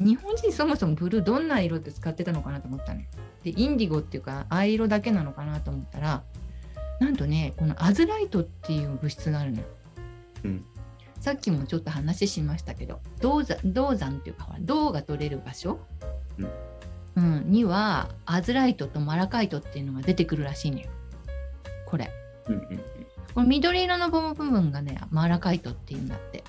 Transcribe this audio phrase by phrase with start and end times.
[0.00, 3.06] 日本人そもそもブルーどんな色って使ってたのかなと思ったのよ。
[3.42, 6.22] でインディゴっていうか藍色だけなのかなと思ったら
[7.00, 9.64] なんとねこのアズライトっていう物質があるのよ。
[10.44, 10.64] うん
[11.20, 15.80] さっきもちょっと話しましたけど銅山銅山っていうか銅が取れる場所、
[17.16, 20.88] うんにはアズライトとマラカイトっていうのが出てくるらしいのよ。
[21.86, 22.10] これ。
[22.48, 22.80] うんうん
[23.34, 26.44] この緑色の部分がねマラカイトっていうんだって。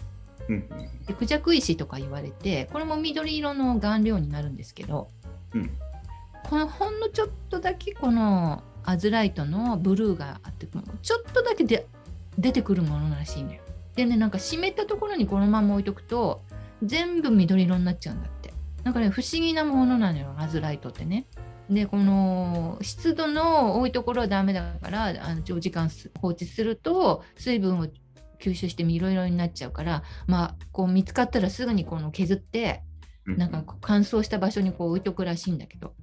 [0.49, 5.09] うんうんでクジャク石とか言われてこれも緑色の顔料になるんですけど
[5.53, 5.71] うん
[6.49, 10.67] このほんのちょっとだけこのアズライトのブルーがあって
[11.01, 11.87] ちょっとだけで
[12.37, 13.61] 出てくるものらしいのよ。
[13.95, 16.41] でねなんか湿ったところにこのまま置いとくと
[16.81, 18.53] 全部緑色になっちゃうんだって。
[18.83, 21.25] なんかね不思議なものなのよアズライトってね。
[21.69, 25.89] でこの湿度の多いところはダメだからあの長時間
[26.19, 27.87] 放置すると水分を
[28.39, 32.83] 吸収して緑色になっちゃうからまあこう見つかったらすぐにこの削って
[33.25, 35.93] うんなんか乾燥した場所にこう置いとくらしいんだけど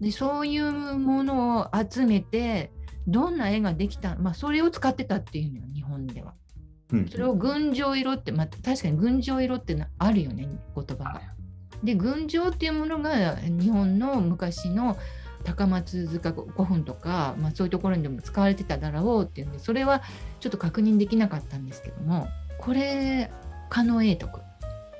[0.00, 2.72] でそういうものを集めて
[3.06, 6.34] どんな絵ができたまあそれを使ってたっていうのよ日本では。
[6.92, 11.22] うんそれを群青色って、まあ、確かに群青色ってのあるよね言葉が。
[11.84, 14.96] で群青っていうものが日本の昔の
[15.44, 20.02] 高松塚古墳とか、まあ、そういうところにでも使われてただろうっていうんでそれは
[20.40, 23.30] ちょっと確認できなかったんですけどもこれ
[23.68, 24.40] 狩野英徳。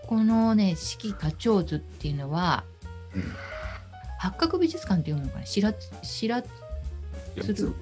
[0.07, 2.65] このね四季花鳥図っていうのは
[3.15, 3.23] うん。
[4.19, 5.47] 八角美術館っていうのかな？
[5.47, 6.43] 白白い
[7.37, 7.75] やつ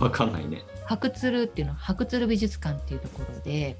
[0.00, 0.62] わかんないね。
[0.86, 3.76] 白鶴っていうのは白鶴美術館っていうところで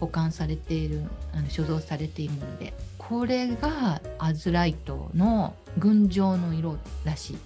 [0.00, 1.02] 保管されている
[1.34, 2.72] あの所蔵されているので
[3.08, 7.38] これがアズライトの群青の色らしい。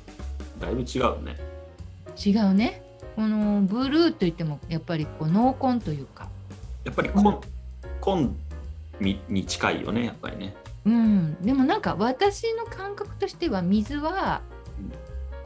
[0.60, 1.36] だいぶ違うね。
[2.18, 2.82] 違うね。
[3.14, 6.28] このブルーといってもやっぱりこう濃紺というか。
[6.84, 7.40] やっぱり紺、
[8.00, 8.36] 紺
[8.98, 10.56] にに近いよね、やっぱりね。
[10.84, 11.36] うん。
[11.40, 14.42] でもなんか私の感覚としては水は
[14.80, 14.90] うん。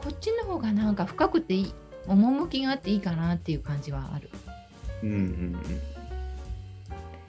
[0.03, 1.73] こっちの方がなんか深くていい
[2.07, 4.31] 趣があっていいかなっていう感じはある。
[5.03, 5.57] うんうん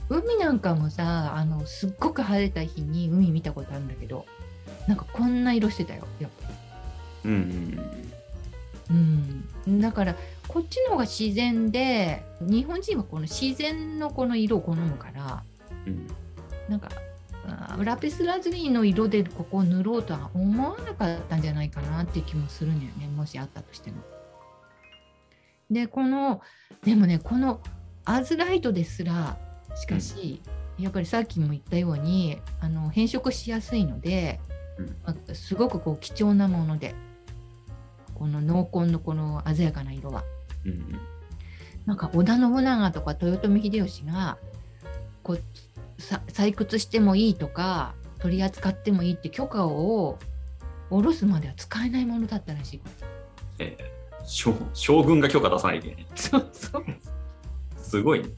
[0.08, 4.26] 海なんかもさあのすっごく晴れた日に海見たことあるんだけど
[4.86, 6.48] なんかこんな色してたよやっぱ
[7.24, 7.32] うん。
[7.32, 7.38] うん
[8.90, 10.16] うんうんだから
[10.46, 15.42] こっちの方が自然で日本人はこの自然のこの色を好むから
[15.86, 16.06] うんうん。
[16.70, 16.88] なんか
[17.82, 23.98] ラピスラズリーの色でここを塗ろうとは思わなかったんじゃないかなっていう気もするんだよねもしあったとしても。
[25.70, 26.40] でこの
[26.82, 27.60] でもねこの
[28.04, 29.36] アズライトですら
[29.80, 30.40] しかし、
[30.78, 34.40] やっぱりさっきも言ったようにあの変色しやすいので、
[34.78, 36.94] うんまあすごくこう貴重なもので
[38.14, 40.24] この濃紺のこの鮮やかな色は。
[40.64, 41.00] うんうん
[41.86, 44.36] なんか織田信長とか豊臣秀吉が
[45.22, 50.18] こうさ採掘してもいいとか取り扱ってもいいって許可を
[50.90, 52.80] 下ろすまでは使えないものだったらしい。
[53.58, 53.90] ええ
[54.26, 56.06] 将将軍が許可出さないでね。
[56.14, 56.84] そうそう。
[57.82, 58.28] すごいね。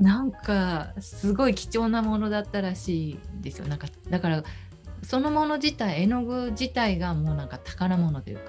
[0.00, 3.66] なんかすごい貴重なものだったらしいんですよ。
[3.66, 4.42] なんかだから
[5.02, 8.42] そのもの自体絵の具自体がもうなんか宝物というか。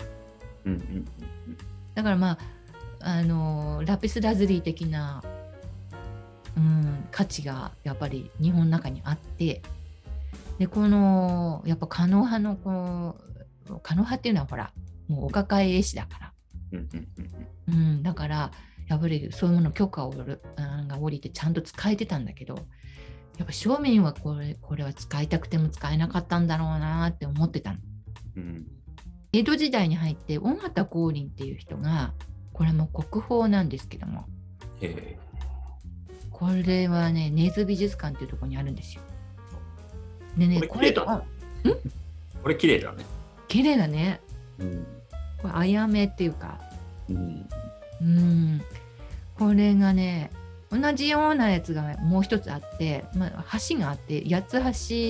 [0.65, 1.05] うんうん
[1.95, 2.39] だからまあ
[2.99, 5.23] あのラピスラズリー的な、
[6.55, 9.61] うん、価値がやっぱり日本の中にあって。
[10.59, 13.15] でこのやっぱ狩野派のこの
[13.83, 14.73] 狩野派っていうのはほら
[15.07, 16.33] もうお抱え絵師だから、
[17.67, 18.51] うん、だから
[18.87, 20.25] やっぱりそういうもの許可をが
[20.95, 22.55] 下りてちゃんと使えてたんだけど
[23.37, 27.79] やっぱ庶民はこれこれは使いたくても使えなかったんだろうなって思ってたの。
[28.37, 28.67] うん
[29.33, 32.13] 江戸時代に入って尾形光琳っていう人が
[32.53, 34.25] これも国宝なんですけども
[34.81, 35.17] え
[36.31, 39.01] これはね根津美術館っていうところにあるんですよ。
[40.37, 41.23] でねこれ綺麗だあ
[41.65, 41.69] え
[42.41, 43.05] これ綺麗だね。
[43.47, 44.21] 綺麗だね。
[44.59, 44.87] うん
[45.41, 46.59] これあやめっていうか
[47.09, 47.47] うん
[48.01, 48.61] うん。
[49.37, 50.31] これがね
[50.71, 54.59] 同じようなやつがもう一つあって、まあ、橋があって八つ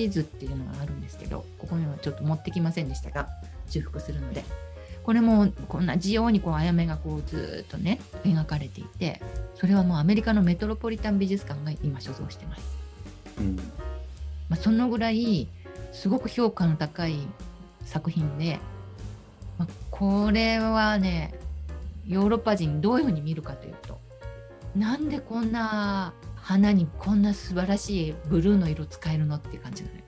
[0.06, 3.28] 橋図っていうのがあるんですけどここにはちょっと持ってきませんでしたが
[3.68, 4.44] 修復するので。
[5.08, 9.22] これも同じようにこうあやめがこうずーっとね描かれていて
[9.54, 12.62] それはもうアメリカのメトロポリタン美術館が今所蔵してます、
[13.38, 13.56] うん。
[13.56, 13.62] ま
[14.50, 15.48] あ、そのぐらい
[15.92, 17.16] すごく評価の高い
[17.86, 18.58] 作品で、
[19.56, 21.32] まあ、これはね
[22.08, 24.00] ヨーロッパ人どういうふうに見るかというと
[24.74, 30.02] なんでこんな花にこんな素晴らしいブルーの色使えるのっていう感じなのよ。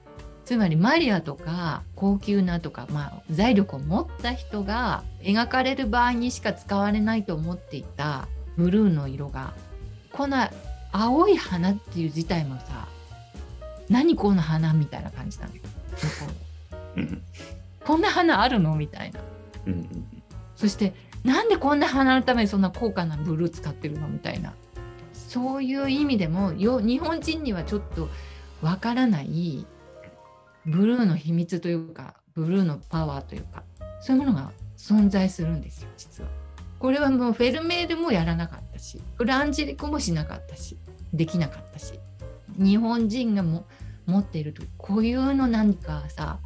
[0.44, 8.26] つまりマリアとか高級なとか、まあ、財力を持った人が描かれる場合にしか使われないと思っていた
[8.56, 9.54] ブルーの色が
[10.12, 10.50] こんな
[10.90, 12.88] 青い花っていう自体もさ
[13.88, 15.62] 何この花みたいな感じなのよ。
[16.96, 17.22] うん
[17.84, 19.20] こんな花あるのみたいな。
[20.56, 20.92] そして
[21.24, 24.54] なんでこんな花のためにそんな高価なブルー使ってるのみたいな
[25.12, 28.08] そういう意味でもよ日本人にはちょっと
[28.62, 29.66] わからない
[30.66, 33.62] ブルーの秘密というかブルーのパワーというか
[34.00, 36.30] そういうものが存在するんですよ実は。
[36.78, 40.78] これはもうフェルメールもやらなかったしフランジェリコもしなかったし
[41.12, 42.00] できなかったし
[42.56, 43.66] 日本人がも
[44.06, 46.38] 持っていると固有の何かさ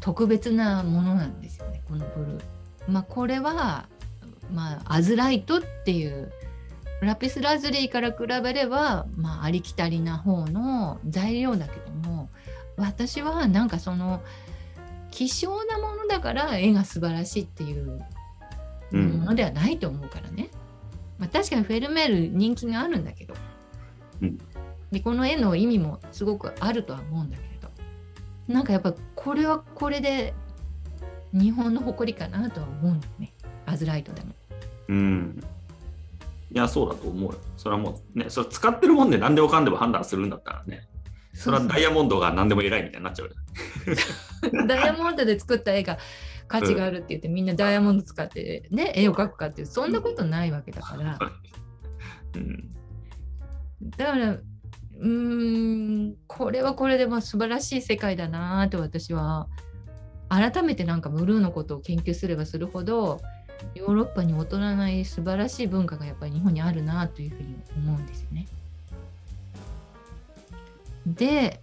[0.00, 2.42] 特別なものなんですよねこのブルー。
[2.86, 3.88] まあこれは
[4.52, 6.32] まあアズライトっていう
[7.00, 12.30] ラピスラズリーから比べれば、まあ、ありきたりな方の材料だけども
[12.76, 14.22] 私はなんかその
[15.10, 18.04] 希少なものだから絵が素晴らしいっていう
[18.92, 19.10] うん。
[19.18, 20.50] ものではないと思うからね、
[21.18, 23.34] まあ、確かにフェルメール人気があるんだけど、
[24.22, 24.38] うん。
[24.92, 27.68] でこの絵の意味もすごくあるとは思うんだけれど
[28.46, 30.34] なんかやっぱこれはこれで
[31.32, 33.33] 日本の誇りかなとは思うんだよね
[33.66, 34.34] アズライトでも。
[34.88, 35.44] うん。
[36.52, 37.38] いやそうだと思うよ。
[37.56, 40.86] それはもうねそれ使ってるもんで何でもかんでも判断するんだったらね
[41.32, 43.34] それはダイヤモンドが何でも偉いみたいになっちゃうよ。
[44.66, 45.98] ダイヤモンドで作った絵が
[46.46, 51.18] 価値があるって言ってみんなダイヤモンド使ってね絵を描くかっていうそんなことないわけだから。
[52.36, 52.70] うん。
[53.96, 59.48] だからうーんこれはこれでまあ素晴らしい世界だなと私は
[60.28, 63.20] 改めてなんかブルーのことを研究すればするほど
[63.74, 68.46] ヨーロッパに劣らない素晴らしい文化がやっぱり日本にあるなというふうに思うんですよね。
[71.06, 71.60] で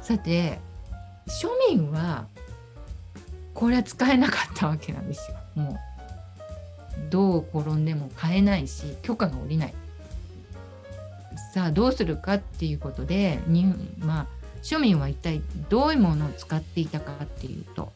[0.00, 0.58] さて
[1.26, 2.26] 庶民は
[3.54, 5.36] これは使えなかったわけなんですよ。
[5.54, 5.78] もう
[7.10, 9.74] どう転んでも買えないし許可が下りない。
[11.52, 14.26] さあどうするかっていうことでにまあ
[14.62, 17.92] 庶民は一体どういうものを使っていたかっていうと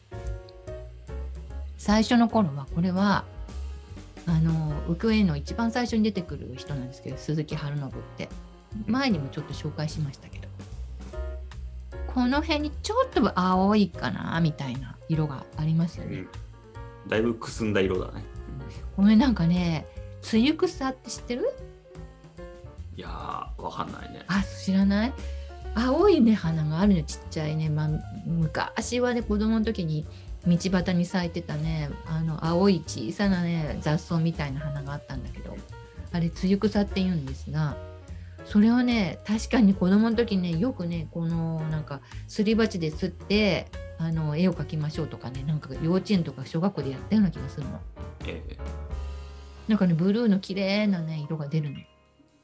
[1.79, 3.23] 最初の頃はこれは
[4.27, 8.29] あの浮世絵の一番最初に出てくる人なんですけど鈴木春信って。
[8.85, 10.47] 前にもちょっと紹介しましたけど。
[12.05, 16.25] この辺にちょっと青いかなみたいな色がありますよね。
[17.07, 18.23] だいぶくすんだ色だね。
[18.95, 19.87] これなんかね
[20.21, 21.51] 露草って知ってる？
[22.95, 24.23] いやーわかんないね。
[24.27, 25.13] あ知らない？
[25.73, 27.89] 青いね花があるねちっちゃいね、まあ、
[28.27, 30.05] 昔はね子供の時に
[30.47, 35.55] 道端に咲いてたねあの青い小さなね雑草みたいな花があったんだけど
[36.11, 37.75] あれ露草って言うんですが
[38.45, 47.79] それをね確かに子供の時ねよくねこのなんかすり鉢ですってあの絵を描きましょうとかねなんか幼稚園とか小学校でやったような気がするの
[48.25, 48.57] ええ
[49.67, 51.79] なんかねブルーの綺麗なね色が出るの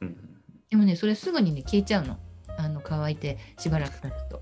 [0.02, 0.36] うん
[0.70, 2.18] でもね、それすぐにね、消えちゃうの。
[2.58, 4.40] あの乾いてしばらく経つと。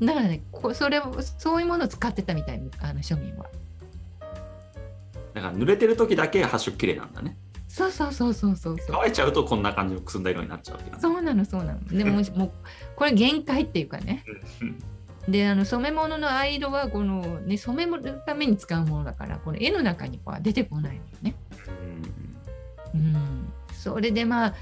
[0.00, 3.46] だからね、こそれをそういうものを使ってたみたいあの庶民は。
[5.34, 8.76] だから濡れてる時だけ発色綺麗なんだねそうそうそうそうそう。
[8.90, 11.84] 乾いちゃうとこんな感じのくすんだ色になっちゃうそうなのそうなの。
[11.86, 12.52] でも もう
[12.96, 14.24] これ限界っていうかね。
[14.60, 14.78] うん
[15.28, 21.34] であの染め物の藍色はこの、ね、染め物のために使うものだからこの絵の中には出てこないのよね。
[22.92, 24.54] うん、それでまあ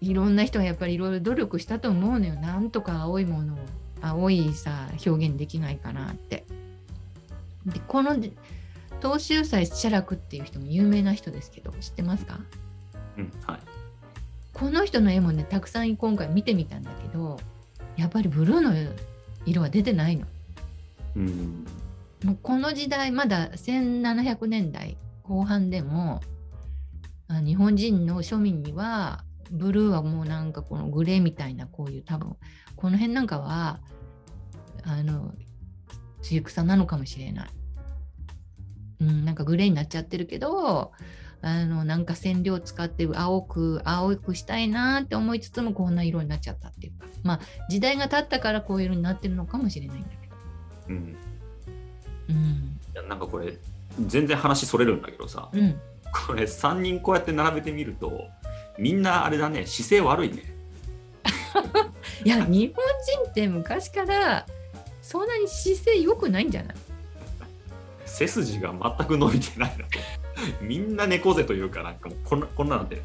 [0.00, 2.36] いろんな人がやっぱりいろいろ努力したと思うのよ。
[2.36, 3.56] なんとか青いものを
[4.00, 6.44] 青いさ表現できないかなって。
[7.66, 8.16] でこの
[9.00, 12.40] 東秀斎写楽っていう人も有名な人ですけど知ってますか？
[13.16, 13.60] うんはい
[14.54, 17.38] この人の絵もねたくさん今回見てみたんだけど
[17.96, 18.72] やっぱりブルーの
[19.46, 20.26] 色は出てないの。
[21.16, 21.64] うん
[22.24, 26.20] もうこの時代まだ1700年代後半でも
[27.28, 32.36] あ日本人の庶民にはブルーはもうなんかこのグレーみたいなこういう多分
[32.76, 33.80] この辺なんかは
[34.84, 35.34] あの
[36.22, 37.50] 露草なのかもしれない。
[39.00, 40.92] うん、なんかグレーになっちゃってるけど
[41.40, 47.06] あのなんか染料使って青く青くしたいなって思いつつもこんな色になっちゃったっていうか。
[47.22, 50.34] まあ時代が経ったからこういう色になってるのかもしれないんだけど。
[50.88, 51.16] うん。
[52.28, 52.80] うん。
[52.94, 53.56] いやなんかこれ
[54.06, 55.48] 全然話それるんだけどさ。
[55.52, 55.80] うん、
[56.26, 58.28] これ3人こうやって並べてみると
[58.78, 59.66] みんなあれだね。
[59.66, 60.44] 姿勢悪いね。
[62.24, 62.84] いや日本
[63.24, 64.46] 人って昔から
[65.02, 66.76] そんなに姿勢良くないんじゃない？
[68.06, 69.84] 背筋が全く伸びてないの。
[70.62, 73.02] みんな猫背というかなんかもうこんなこんななんて。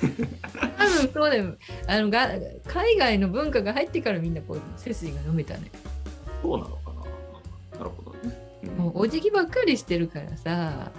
[0.78, 1.56] 多分そうだよ。
[1.86, 2.30] あのが
[2.66, 5.70] 海外の文化が入ってからみんなこう背筋が伸びたね。
[6.42, 6.92] そうなのか
[7.72, 7.78] な。
[7.78, 8.70] なるほどね、うん。
[8.76, 10.92] もうお辞儀ばっかりしてるからさ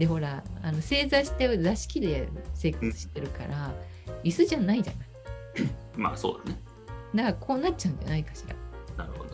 [0.00, 3.70] でほらあの正座して座敷で生活してるから、
[4.24, 6.58] 椅子じゃないじゃない まあそうだね
[7.14, 9.04] だからこうなっちゃうんじゃないかしら。
[9.04, 9.30] なるほど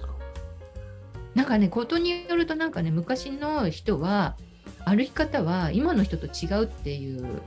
[1.37, 4.37] なんかねことによるとなんかね昔の人は
[4.85, 7.43] 歩き方は今の人と違うっていう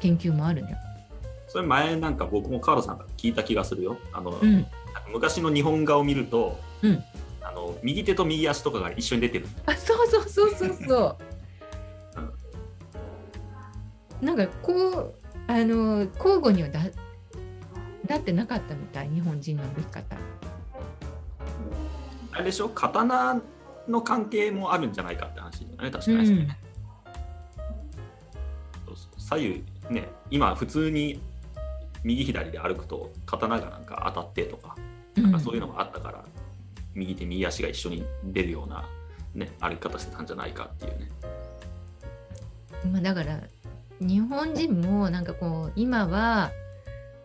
[0.00, 0.76] 研究もあるのよ。
[0.76, 1.52] ど。
[1.52, 3.96] それ前なんか僕も川田さんから聞いた気がするよ。
[4.12, 4.66] あの、うん、
[5.10, 7.02] 昔の日本画を見ると、うん
[7.40, 9.46] あの右手と右足とかが一緒に出てる。
[9.64, 11.16] あそうそうそうそうそう。
[14.20, 15.14] なんかこう
[15.46, 16.80] あの交互にはだ
[18.06, 20.16] だってなかったみたい日本人の歩き方。
[22.32, 22.68] あれでしょ？
[22.68, 23.40] 刀
[23.88, 26.48] の関係もあるんじゃないかって話だよね、確かに、うん。
[28.86, 31.20] そう左右ね、今普通に
[32.04, 34.76] 右左で歩くと刀がなんか当たってとか、
[35.16, 36.24] なんかそういうのがあったから、
[36.94, 38.86] 右手右足が一緒に出るような、
[39.34, 41.08] ね、歩き方してたんじゃないかっていうね。
[42.92, 43.40] まあ、だから
[44.00, 46.52] 日本人もなんかこう今は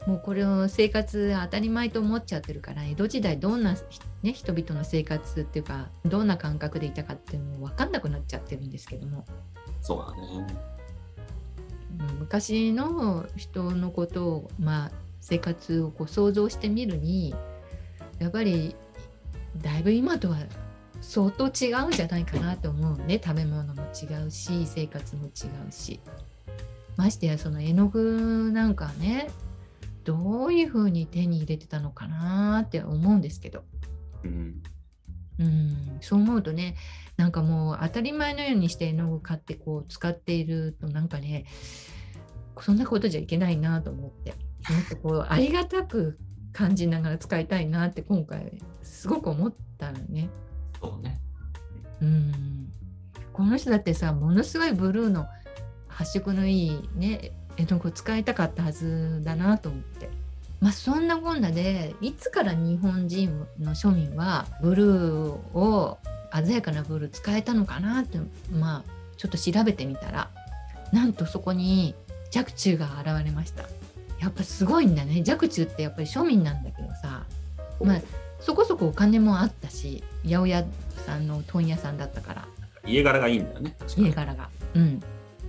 [0.07, 3.75] もうこれを生活当たり前と思っちゃってるから江戸時代どんな、
[4.21, 9.25] ね、人々の生活っていうかどんな感覚でいたかっていうのも分かんなくなっちゃってるんですけども。
[9.81, 10.57] そうだね。
[10.59, 10.73] うん
[12.19, 17.35] 昔の人のことを、まあ、生活をこう想像してみるに
[18.19, 18.75] やっぱり
[19.61, 20.37] だいぶ今とは
[21.01, 23.21] 相当違うんじゃないかなと思うね。
[23.23, 25.27] 食べ物も違うし生活も違
[25.67, 25.99] うし
[26.97, 29.29] ましてやその絵の具なんかね
[30.03, 33.63] どういうふうに手に入れてたのかなって思うんですけど、
[34.23, 34.61] うん。
[35.39, 36.75] うん、そう思うとね
[37.17, 41.45] なんかもう当たり前のようにして絵の具買ってこう使っているとなんかね
[42.61, 44.35] そんなことじゃいけないなと思っても
[44.79, 46.19] っとこうありがたく
[46.51, 50.29] 感じながら使いたいなって今回すごく思ったのね。
[50.79, 51.19] そうね。
[52.01, 52.71] うん
[53.31, 55.25] この人だってさものすごいブルーの
[55.93, 60.09] 発色のいいね絵の具を使いたかったはずだなと思って。
[60.59, 65.97] まあそんなこんなでいつから日本人の庶民はブルーを
[66.33, 68.17] 鮮やかなブルー使えたのかなって
[68.49, 68.83] まあ
[69.17, 70.29] ちょっと調べてみたら
[70.93, 71.95] なんとそこに
[72.33, 73.63] 若冲が現れました。
[74.21, 77.25] やっぱすごいんだね若冲ってやっぱり庶民なんだけどさ
[77.81, 78.01] まあ
[78.39, 80.65] そこそこお金もあったし八百屋
[81.05, 82.47] さんの問屋さんだったから
[82.85, 83.75] 家柄がいいんだよね。
[83.97, 84.49] 家柄が。
[84.75, 85.03] うん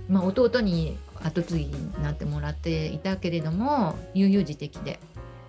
[0.09, 4.99] まあ、弟に後継ぎになってもらっていたけれども悠々自適で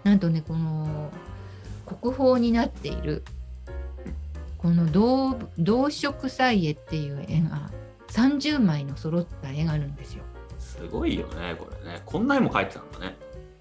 [0.04, 1.10] なんとねこの
[1.84, 3.24] 国宝になっている
[4.58, 7.70] この動動植祭絵っていう絵が
[8.08, 10.24] 30枚の揃った絵があるんですよ。
[10.58, 12.02] すごいよね、これね。
[12.06, 13.16] こんな絵も描いてたんだね。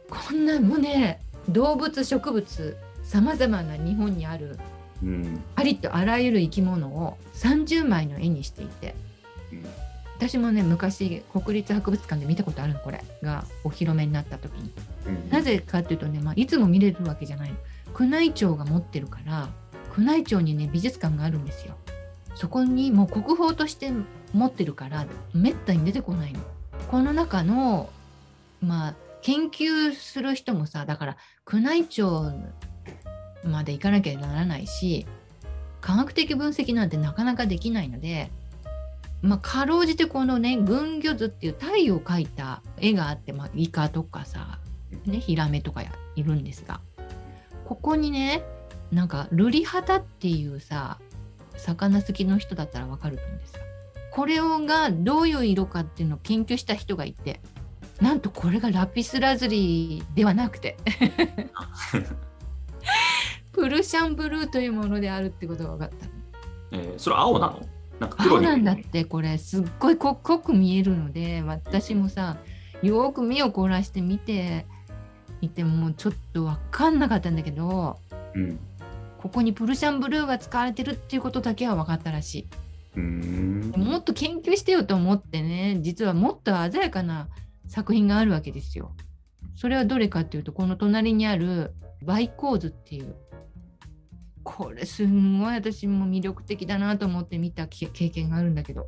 [0.09, 4.57] こんなもうね動物植物さまざまな日本にある
[5.03, 5.43] うん。
[5.55, 8.95] ありとあらゆる生き物を30枚の絵にしていて
[9.51, 9.65] うん
[10.17, 14.71] 私もね昔国立博物館で見たことあるのこれがお披露目になった時に。
[15.07, 17.49] うんなぜかっていうとね、まあ、いつも見れるわけじゃない。
[17.49, 17.55] の
[17.99, 19.49] 宮内庁が持ってるから
[19.97, 21.75] 宮内庁にね美術館があるんですよ。
[22.35, 23.91] そこにもう国宝として
[24.33, 26.39] 持ってるからめったに出てこないの。
[26.89, 27.89] この中の
[28.61, 31.17] まあ研究する人もさだから
[31.51, 32.31] 宮内庁
[33.43, 35.05] まで行かなきゃならないし
[35.81, 38.29] 科学的分析なんてなかなかできないので
[39.25, 44.59] まあ、かろうじてこのね群魚図っていう太陽を描いた絵があって、まあ、イカとかさ、
[45.05, 46.79] ね、ヒラメとかやいるんですが
[47.65, 48.43] ここにね
[48.91, 50.99] なんかルリハタっていうさ
[51.57, 53.59] 魚好きの人だったらわかると思うんですが
[54.11, 57.41] これをがどういう色かっていうのを研究した人がいて
[57.99, 60.77] なんとこれがラピスラズリではなくて
[63.53, 66.11] プルシャンブルーというものであるってことが分かったの。
[66.71, 67.74] えーそれ青なの？
[67.99, 72.37] なんか黒なんだってこれすっごい濃濃く見えるので私もさ
[72.81, 74.65] よーく目を凝らして見て
[75.41, 77.99] いてもちょっと分かんなかったんだけど
[78.33, 78.59] うん。
[79.25, 82.47] ここにプルシャンブルーが使われてるっていうことだけは分かったらし
[82.95, 87.27] うーんいもっと研究してよと思ってね実はもっと鮮やかな
[87.67, 88.91] 作品があるわけですよ。
[89.55, 91.73] それはどれかっていうとこの隣にある
[92.03, 93.15] バイコーズっていう
[94.45, 98.87] これすんごい私も魅力的だなと思って見た経経験があるんだけど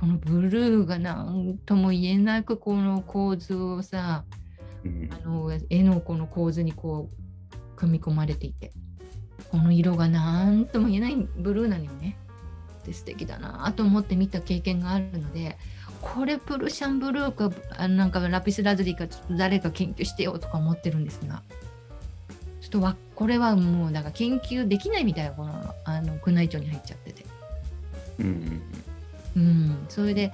[0.00, 4.24] このブルーが何とも言えなくこの構図をさ
[4.84, 8.72] うんあの絵のこの構図にこう組み込まれていて
[9.50, 12.16] この色が何とも言えないブルーなのよね。
[12.84, 15.58] で素敵だなと思って見た経験があるので
[16.00, 21.42] これプルシャンブルーかあなんかラピスラズリかちょっと誰か研究してよとか思ってるんですが
[22.68, 27.24] っとわこれはもうだから研究できないみたいなこのあの宮内庁に入っちゃってて。
[28.20, 28.62] うん
[29.36, 30.32] うん、それで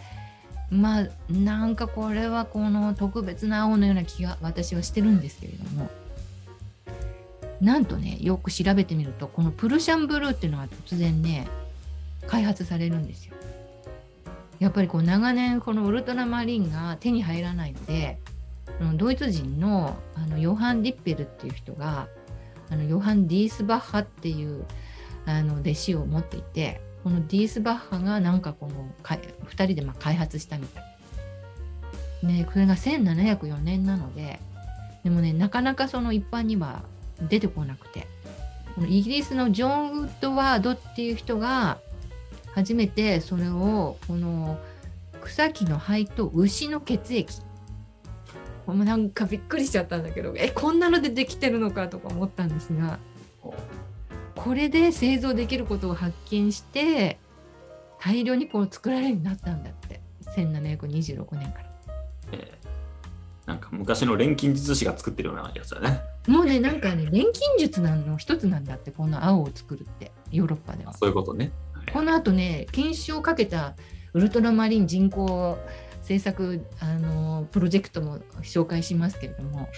[0.71, 5.91] まあなんかこれはこの特別な青のような気が私はしてるんですけれども
[7.61, 11.47] なんとねよく調べてみるとこのプルシャンブルーっていうのが突然ね
[12.27, 13.35] 開発されるんですよ。
[14.59, 18.19] やっぱりこう長年このウルトラマリンが手に入らないので
[18.97, 22.09] ドイツ人のあのヨハン・ディッペルっていう人が
[22.71, 24.65] あのヨハン・ディースバッハっていう
[25.27, 30.85] あの弟子を持っていてこのディースバッハがなんかこのか2人でまあ開発したみたい。
[32.27, 34.41] ね、これが1704年なので
[35.03, 36.83] でもねなかなかその一般には
[37.29, 38.07] 出てこなくて
[38.75, 41.79] このイギリスのジョン・ウッドワードっていう人が
[42.55, 44.59] 初めてそれをこの
[45.23, 47.41] 草木の灰と牛の血液
[48.73, 52.99] もうなんかびっくりしちゃったんだけどえこんなのでできてるのかとか思ったんですが
[54.35, 57.19] これで製造できることを発見して
[58.01, 60.01] 大量にこう作られるようになったんだって
[60.37, 61.65] 1726年から。
[62.33, 66.01] えー、なんか昔の錬金術師が作ってるようなやつだね。
[66.27, 70.93] もうねなんかね錬金術なの一つなんだってこの青を作るってヨーロッパでは。
[70.93, 71.53] そういうことね。
[71.73, 73.75] はい、このあとね検証をかけた
[74.13, 75.59] ウルトラマリン人工
[76.05, 79.69] 制作あのプロジェクトも紹介しますけれども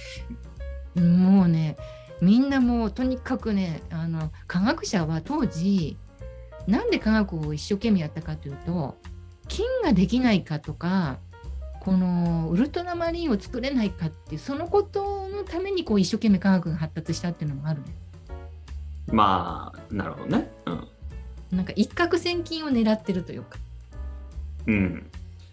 [1.01, 1.77] もうね
[2.21, 5.97] みんなもうとにかくねあの科学者は当時
[6.67, 8.97] なんで科学を一生懸命やったかというと
[9.49, 11.19] 金ができないかとか
[11.81, 17.95] このウルトラマリンを作れないかっていうそのことのためにこう一生懸命科学が発達したっていうのもあるね。
[19.13, 20.51] まあなるほどね。
[20.67, 20.89] うん。
[21.53, 23.59] なんか一攫千金を狙ってるというか。
[24.67, 25.11] うん。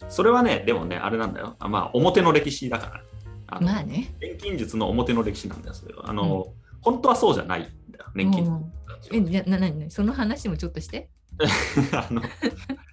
[0.09, 1.55] それはねでもねあれなんだよ。
[1.59, 3.01] まあ表の歴史だから。
[3.47, 4.13] あまあね。
[4.19, 5.75] 錬金術の表の歴史なんだよ。
[6.03, 8.71] あの、うん、本当はそうじゃないんだよ錬金
[9.11, 11.09] えじゃななその話もちょっとして。
[11.93, 12.21] あの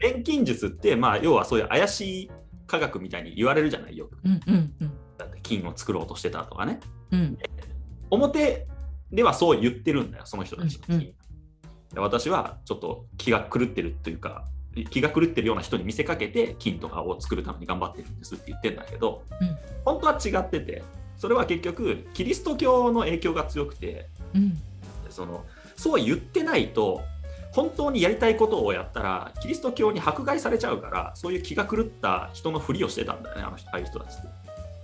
[0.00, 2.30] 錬金術ってまあ要はそういう怪しい
[2.66, 4.16] 科学みたいに言われるじゃないよく。
[4.24, 6.80] うんうんうん、だって金を作ろうとしてたとかね。
[7.10, 7.38] うん、
[8.10, 8.66] 表
[9.12, 11.14] ではそう言ってるんだよその人たちの金、
[11.96, 14.46] うん、私はちょっと気が狂ってるというか
[14.84, 20.82] 気が狂ってるような人に見せかけて金とかを作るために頑張ってるんですって言ってんだけど、うん、本当は違ってて
[21.16, 24.58] それは結局キリスト教の影響が強くて、うん、
[25.10, 25.44] その
[25.76, 27.02] そう言ってないと
[27.52, 34.28] 本当にやりたいことをやったらキリスト教に迫害されちゃうからそういう気が狂った人のふりをしてたんだよねあの人ああいう人たちって。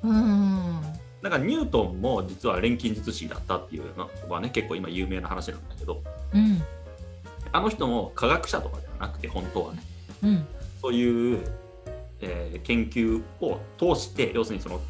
[0.03, 0.83] うん。
[1.23, 6.03] だからニュートンも実は錬金術師だったっていうのはね結構今有名な話なんだけど、
[6.35, 6.63] うん、
[7.53, 9.83] あの人も科学者とかなくて本当はね、
[10.23, 10.47] うん、
[10.81, 11.41] そういう、
[12.21, 14.81] えー、研究を通して要するにその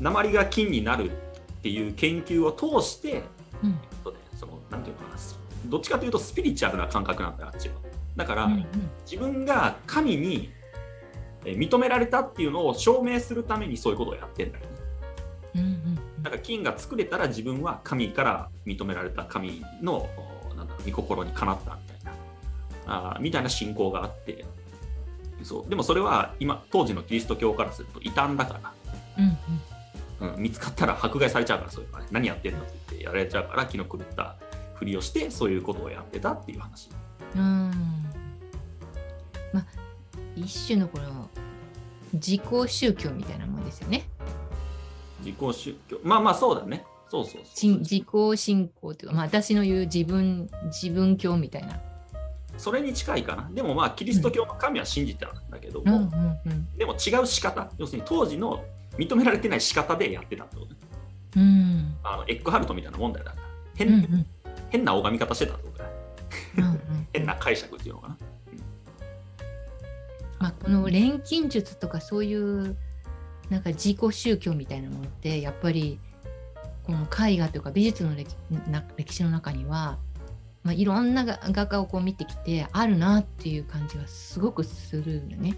[0.00, 3.22] 鉛が金になるっていう研究を通して、
[3.62, 3.78] うん、
[4.36, 5.18] そのなんていうのかな
[5.66, 7.74] どっちかというとスピリチュアルな感覚なんだよあっちは。
[8.16, 8.66] だから、うんうん、
[9.04, 10.50] 自分が神に
[11.44, 14.70] 認められたっていうのを証明するためにそういうことをやってんだよね。
[15.56, 20.08] うんうん、だから金が作れたら自分は神から認められた神の
[20.56, 21.78] なんだろう御心にかなった
[22.88, 24.44] あみたいな信仰があって
[25.42, 28.72] そうでもそれは今当時のキリスト教からすると異端だから、
[30.20, 34.36] うんうん、見つかったら迫害されちゃうからそういうの、ね、何やってんのって言ってやられちゃうから気の狂った
[34.74, 36.88] ふりをしてそういうことをやってたっていう話。
[37.36, 37.70] うん
[39.52, 39.66] まあ
[40.36, 41.28] 一種のこの
[42.12, 44.08] 自己宗教みたいなもんですよね。
[45.20, 46.84] 自己宗教まあまあそうだね。
[47.10, 47.42] そうそう
[47.78, 48.04] 自己
[48.36, 51.80] 信仰というか、まあ、私の言う自分自分教みたいな。
[52.58, 53.48] それに近いかな。
[53.52, 58.64] でもまあキリスト教の神は信じてたんだけども、うんうんうん、でも違う仕方要するに当時の
[58.98, 60.76] 認められてない仕方でやってたってことね。
[61.36, 63.40] うん、あのエッグハルトみたいな問題だった。
[63.76, 64.26] 変うんうん、
[64.70, 65.84] 変な拝み方してたってこと
[67.12, 68.16] 変な解釈っていうのかな。
[70.40, 72.76] まあ、この錬金術とかそういう
[73.50, 75.98] なんか自己宗教みたいなものってやっぱり
[76.84, 78.14] この絵画というか美術の
[78.96, 79.98] 歴史の中には、
[80.62, 85.56] まあ、いろんな画家をこう見てきてあるなっていう感じはすごくするよね。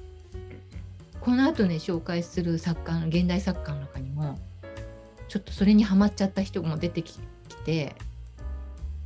[1.20, 4.38] この後ね紹介する作家の現代作家の中にも
[5.28, 7.18] ちょっとそれにはまっちゃった人も出てき
[7.64, 7.94] て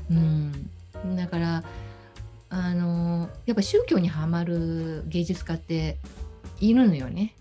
[0.08, 1.64] うんだから
[2.50, 5.98] あのやっぱ宗教にはまる芸術家って
[6.60, 7.34] いるのよね。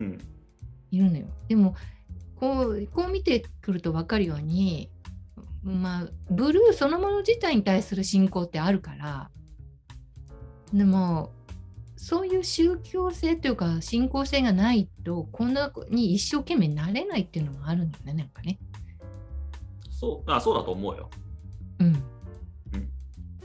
[0.00, 0.18] うん、
[0.90, 1.26] いるのよ。
[1.48, 1.74] でも
[2.36, 4.88] こうこう見てくると分かるように、
[5.66, 9.30] まあ、ブルーそのもの自体に対する信仰ってあるから
[10.72, 11.32] でも
[11.96, 18.58] そういう宗教性というか信仰性がないとこんなに一生懸命なれないっていうのもあるんだよねなんかね。
[19.90, 21.10] そうあそうだと思うよ。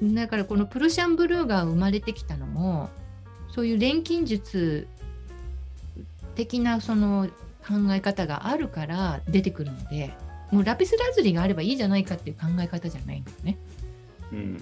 [0.01, 0.13] うん。
[0.13, 2.89] だからこのプルシャンブルーが生まれてきたのも
[3.49, 4.87] そういう錬金術
[6.35, 7.29] 的なその
[7.67, 10.13] 考え方があるから出てくるので
[10.51, 13.57] もうラピスラズリがあればいいじゃないかっていう考え方じゃないんだよね。
[14.31, 14.61] うん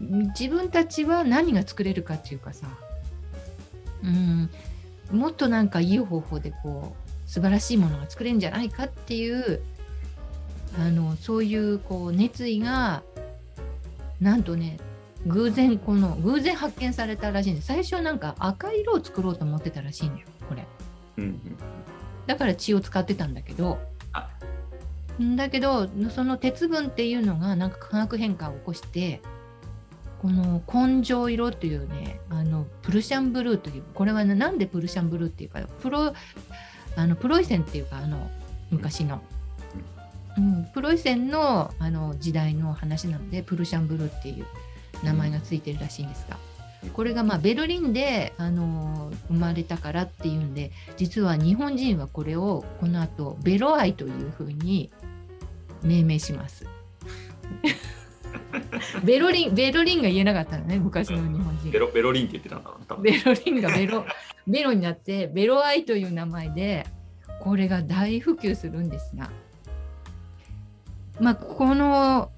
[0.00, 2.66] 自分たちは何が作れるかっていうかさ、
[4.02, 4.50] うん、
[5.10, 9.62] もっとなんかいい方法でこう素晴らしいものが作れるんじゃないかっていう
[10.78, 13.02] あのそういうこう熱意が
[14.20, 14.78] なんとね
[15.26, 17.68] 偶然この偶然発見されたらしいんです。
[17.68, 20.66] 最初はなんか赤い色を作ろうと思ってたらしいんだよこれ。
[21.18, 21.40] うんうん
[22.26, 23.78] だから血を使ってたんだけど。
[24.12, 24.53] あん
[25.20, 29.20] だけどその鉄分っていうのがなんか化学変化を起こして
[30.20, 36.14] この根性色っていうねあのプルシャンブルーというこれはねなんでプルシャンブルーっていうかプロ
[36.96, 38.30] あのプロイセンっていうかあの
[38.70, 39.22] 昔の、
[40.38, 44.46] うん、プロイセンのあの時代の話なのでプルシャンブルーっていう
[45.04, 46.38] 名前がついてるらしいんですが。
[46.92, 54.90] これがまあベルリンで、あの生まれたからっていうんで実は日本人はこれをこの後ベロアイというふうに
[55.84, 56.66] 命名します。
[59.04, 61.78] ベロリンベロリンが言えなかったのね昔の日本人ベ。
[61.78, 64.06] ロベロリンって言ってたんだろうな多分ベロリンがベロ
[64.46, 66.86] ベロになってベロアイという名前で
[67.40, 69.30] これが大普及するんですが
[71.20, 72.30] まあこの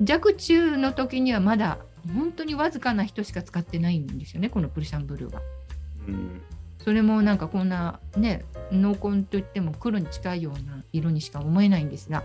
[0.00, 1.78] 弱中の時にはまだ
[2.14, 5.42] 本当にわずかな人しか使ってないんですよねこのプルシャンブルーは。
[6.08, 6.40] うん
[6.84, 12.22] それもなんかこんなね濃紺といっても黒に近いような色にしか思えないんですが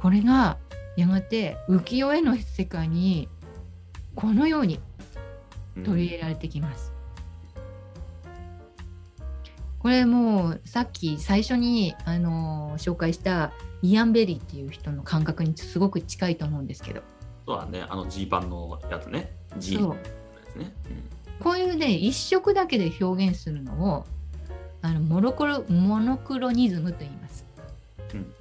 [0.00, 0.58] これが
[0.96, 3.28] やがて浮世絵の世界に
[4.14, 4.80] このように
[5.78, 5.84] うん。
[5.84, 6.92] 取り入れられてきます。
[9.78, 17.02] これもうさっき最初に、あのー紹介したイアン・ベリーっていう人の感覚にすごく近いと思うんですけど。
[17.46, 17.84] そうだね。
[17.88, 19.32] あのジーパンのやつね。
[19.56, 19.88] ジーそう。
[19.88, 20.00] のや
[20.52, 20.72] つね。
[21.40, 24.04] こういうね一色だけで表現するのを
[24.82, 27.44] あのモノクロモノクロニズムと言います。
[28.14, 28.34] うん。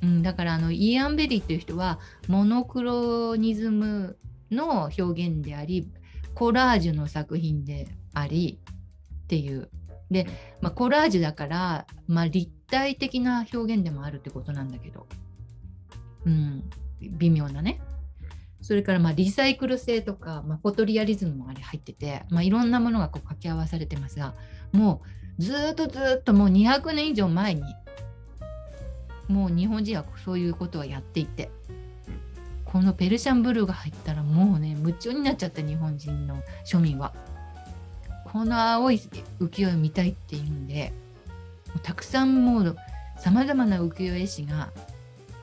[0.00, 4.16] うん、だからあのイアン・ベリーっていう人はモノクロニズム
[4.50, 5.90] の表現であり
[6.34, 8.58] コラージュの作品であり
[9.24, 9.70] っていう。
[10.10, 10.26] で、
[10.60, 15.06] まあ、コラージュだから、まあ、立体的な表現でもあるってことなんだけど、
[16.24, 16.62] うん、
[17.00, 17.80] 微妙なね。
[18.60, 24.34] それからまあリサイクル性とか、まあ、フォトリアリズムもあれ入ってて、まあ、いろんなものがこう掛け合わされてますが
[24.72, 25.02] も
[25.38, 27.62] うずーっとずーっともう200年以上前に
[29.28, 31.50] もう日本人はそういうことをやっていて
[32.64, 37.12] このペルシャンブルーが入ったらもうね夢中になっちゃった日本人の庶民は。
[38.30, 39.00] この青い
[39.40, 40.92] 浮世絵を見たいっていうんで
[41.82, 42.76] たくさんもう
[43.18, 44.70] さまざまな浮世絵師が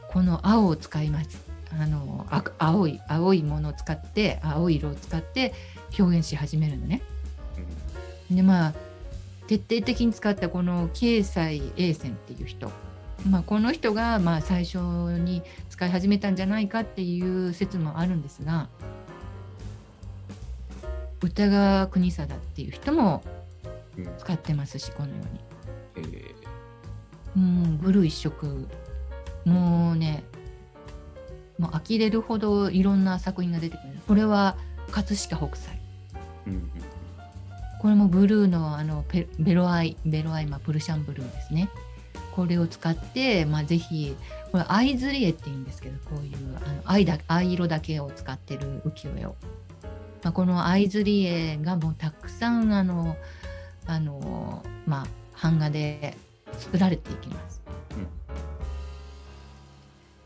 [0.09, 1.43] この青を使います。
[1.77, 5.53] あのあ青い青いものを使って青い色を使って
[5.97, 7.01] 表現し始めるのね。
[8.29, 8.73] でまあ
[9.47, 12.71] 徹底的に使ったこの慶西栄泉っていう人、
[13.29, 18.69] まあ、この人がまあ最初に使い始めたんじゃないかっていう説もあるんですが
[21.21, 23.23] 歌川国貞っていう人も
[24.19, 25.15] 使ってますしこのよ
[25.95, 26.09] うに。
[26.13, 26.35] え
[27.35, 28.67] うん、ブルー一色。
[29.43, 30.23] もうね、
[31.57, 33.99] もう呆れるほどいろんな作品が出てくる。
[34.07, 34.55] これは
[34.91, 35.79] 葛飾北斎。
[36.47, 36.71] ーうん
[37.81, 41.69] これもブルーのあのペベロアイ、ベロアイ、まあ、プルシャンブルーですね。
[42.35, 44.15] これを使って、まあ、ぜひ、
[44.51, 49.35] これ藍ずり絵って言うんですけど、こういうあの藍だ藍色だけを使ってる浮世絵を。
[50.23, 53.15] まあ、この藍ずり絵がもうたくさんあの、
[53.85, 55.07] あの、まあ、
[55.41, 56.17] 版画で
[56.57, 57.61] 作られていきます。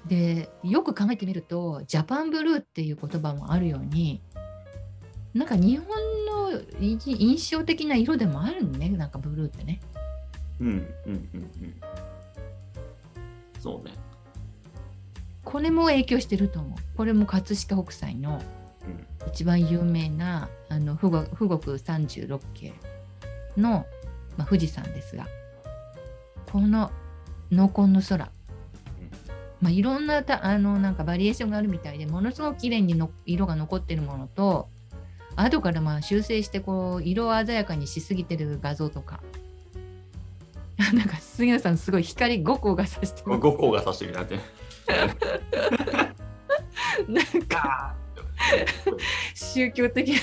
[0.07, 4.21] でよく考えてみるとジャパンブルーっていう言葉もあるように
[5.35, 5.87] なんか日本
[6.25, 9.79] のい印象的な色でもあるねなんかブルーってね。
[10.59, 11.75] うんうんうんうん。
[13.59, 13.93] そうね。
[15.43, 16.79] これも影響してると思う。
[16.97, 18.41] これも葛飾北斎の
[18.85, 19.09] うん。
[19.27, 22.73] 一番有名なあの富国富国36景
[23.57, 23.85] の、
[24.37, 25.27] まあ、富士山ですが
[26.51, 26.91] この
[27.51, 28.31] 濃紺の空。
[29.61, 34.69] まあ、いろんなたあのなんかバリエーションがあるみたいでものすごく綺麗にの色が残ってるものと
[35.35, 39.21] 後からまあ修正してこう色を鮮やかにしすぎてる画像とか
[40.93, 44.39] なんか杉野さんすごい光5個がさして5個がさしてみたって
[47.07, 47.95] なんか
[49.35, 50.15] 宗教的な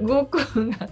[0.00, 0.88] 5個が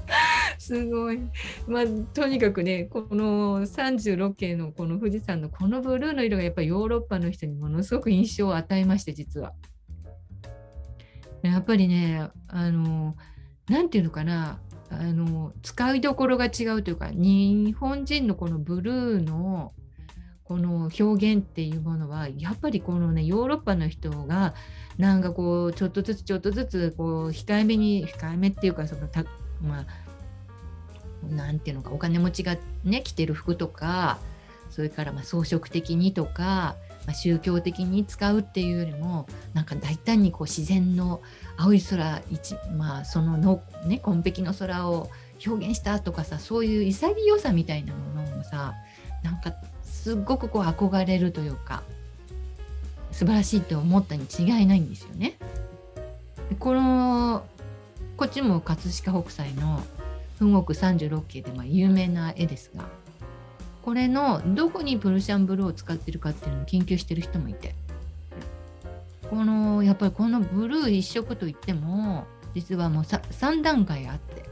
[0.59, 1.19] すごい。
[1.67, 9.55] まあとにかくねこの36系のこの富士山のこのブルーの色がやっぱりヨーロッパの人にものすごく印象を与えまして実は。
[11.43, 13.17] やっぱりねあの
[13.69, 14.61] なんていうのかな
[15.01, 19.73] あの使いどころが違うというか日本人のこのブルーの
[20.45, 24.55] この表現っていうものはやっぱりこのねヨーロッパの人が
[24.99, 29.25] なんかこうちょっとずつちょっとずつこう控えめに控えめっていうかそのた
[29.63, 29.87] まあ
[31.27, 34.19] なんていうのかお金持ちがね着てる服とか
[34.69, 41.21] それからま装飾的にとか、まあ、宗教的に使うっていうよりもなんか大胆にこう自然の
[41.57, 45.11] 青い空一まあそのの、ね、紺碧の空を
[45.45, 48.75] 表現したとかさそういう潔さみたいなものもさ
[49.23, 51.83] なんかすっごくこう憧れるというか
[53.11, 55.37] 素晴らしいと思ったに違いないんですよね。
[56.49, 57.45] でこの
[58.17, 59.83] こっちも葛飾北斎の
[60.39, 62.85] 「富国三十六景」でま有名な絵ですが
[63.83, 67.75] これのどこにプルシャンブルーを使ってるかっていうのを研究してる人もいて。
[69.31, 74.43] このやっぱりこのブルー一色といっても実はもう3段階あって。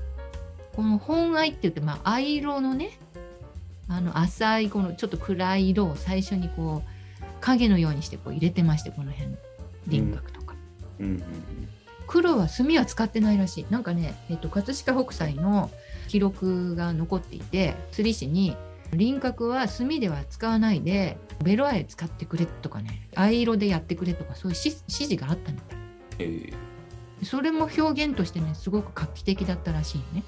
[0.75, 2.99] この本藍って言って、まあ、藍色のね
[3.89, 9.35] あの浅いこのちょっと暗い色を最初にこう影のようにしてこう入れてましてこの辺
[9.89, 10.55] 輪郭とか、
[11.01, 11.23] うんうんうん、
[12.07, 13.67] 黒は墨は使ってないらしい。
[13.69, 15.71] なんかね、えっと、葛飾北斎の
[16.09, 18.57] 記録が残っていて釣り師に
[18.95, 25.79] 輪郭は墨では使わないでベロアイ使ってくれとかね藍色でやってくれとかそういう指示があったみたい、
[26.19, 26.25] え。
[27.23, 30.25] ー、それも表現としてねすごく画期的だったらしいね。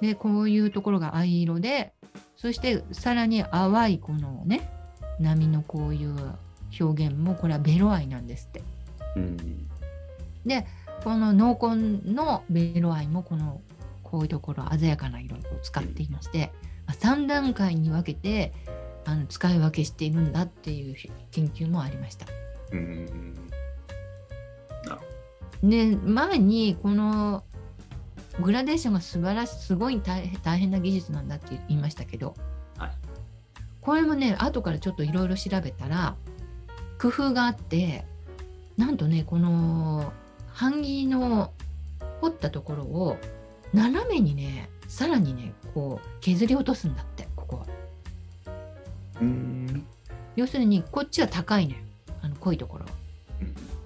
[0.00, 1.92] でこういうところが藍色で
[2.36, 4.70] そしてさらに淡いこのね
[5.18, 6.14] 波のこういう
[6.80, 8.62] 表現もこれはベロアイなんですって。
[9.16, 9.68] うん、
[10.46, 10.66] で
[11.02, 13.60] この濃紺のベロアイもこの
[14.02, 16.59] こういうところ鮮やかな色を使っていまして、まあ、
[17.00, 18.52] 3段階に分けて
[19.04, 20.94] あの使い分けしているんだっていう
[21.30, 22.26] 研究もありました。
[22.72, 23.50] うん
[25.62, 27.44] で前にこの
[28.40, 32.34] グラデーションが素晴らしいすごい大変な技術なんだって言いましたけど、
[32.78, 32.90] はい、
[33.82, 36.16] これもね後からちょっといろいろ調べたら
[36.98, 38.04] 工夫があって
[38.78, 40.12] なんとねこの
[40.58, 41.52] 版木の
[42.20, 43.18] 彫ったところを
[43.74, 47.66] 斜めにねさらにねこう削り落とすんだってここは。
[50.36, 51.84] 要するにこっちは高いね
[52.22, 52.86] あの濃いところ。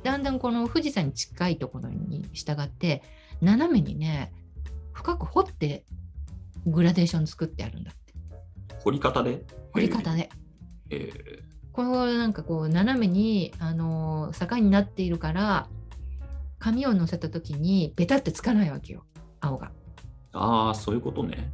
[0.03, 3.03] だんだんこの富士山に近いところに従って
[3.41, 4.33] 斜めにね
[4.93, 5.85] 深く掘って
[6.67, 8.13] グラデーション作ってあるんだって。
[8.83, 9.43] 掘り方で？
[9.73, 10.29] 掘り方で、
[10.91, 11.43] えー、
[11.73, 15.69] これなんかこう斜めにあの坂になっているから
[16.59, 19.05] 紙を乗せた時にベタってつかないわけよ。
[19.41, 19.73] 青が。
[20.33, 21.51] ああそういうことね、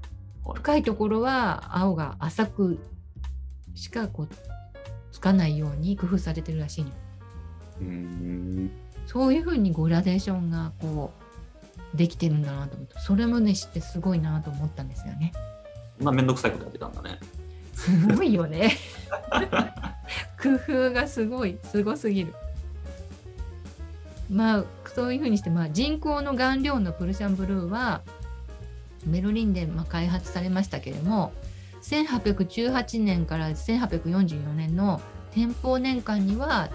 [0.54, 2.78] 深いところは青が浅く
[3.74, 4.28] しかこう
[5.12, 6.90] つかないように工夫されてるらしいの
[7.80, 8.70] うん
[9.06, 11.12] そういうふうにグラデーションがこ
[11.94, 15.32] うできてるんだなと思ってそれもね知ってすごいなと思ったんですよね。
[15.98, 17.18] まあ面倒くさいことやってたんだね。
[17.74, 18.76] すごいよね。
[20.40, 22.34] 工夫がすごいすごすぎる。
[24.30, 28.02] まあそういうふうにして、まあ、人工の顔料のプルシャンブルーは
[29.06, 31.32] ベルリンでまあ開発されましたけれども
[31.82, 35.00] 1818年から1844年の
[35.32, 36.70] 天保年間には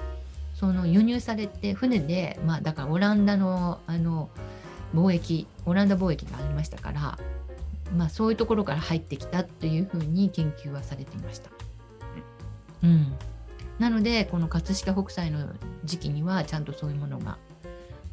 [0.54, 4.30] その輸入されて船で、まあ、だからオランダのあの
[4.94, 7.20] 貿易オランダ貿易がありましたから、
[7.98, 11.50] まあ、そういうところから入ってきたというふうに研究はされていました。
[12.84, 13.14] うん、
[13.80, 15.50] なのでこの葛飾北斎の
[15.84, 17.38] 時期にはちゃんとそういうものが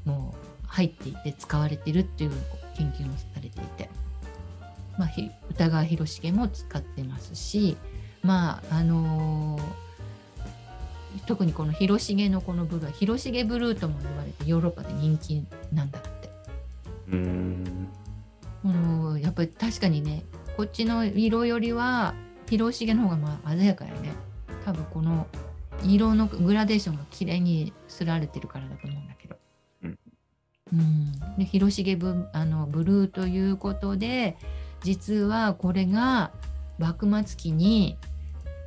[0.04, 2.32] もう入っていて使われてるっていう
[2.82, 3.88] 研究もされていて、
[4.98, 5.10] まあ、
[5.50, 7.76] 歌川広重も使ってますし
[8.22, 9.62] まああのー
[11.26, 16.30] 特にこの広重のこのブルーは広重ブルーとも言われてヨーロッパで人気なんだって。
[17.12, 17.88] うん。
[19.20, 20.24] やっぱり確かにね
[20.56, 22.14] こっちの色よりは
[22.48, 24.14] 広重の方がまあ鮮やかやね。
[24.64, 25.26] 多分この
[25.84, 29.11] 色のグラデーションが綺麗にすられてるからだと思うんだ
[30.72, 34.36] うん、で広重ブあのブルーということで
[34.82, 36.32] 実はこれが
[36.78, 37.98] 幕末期に、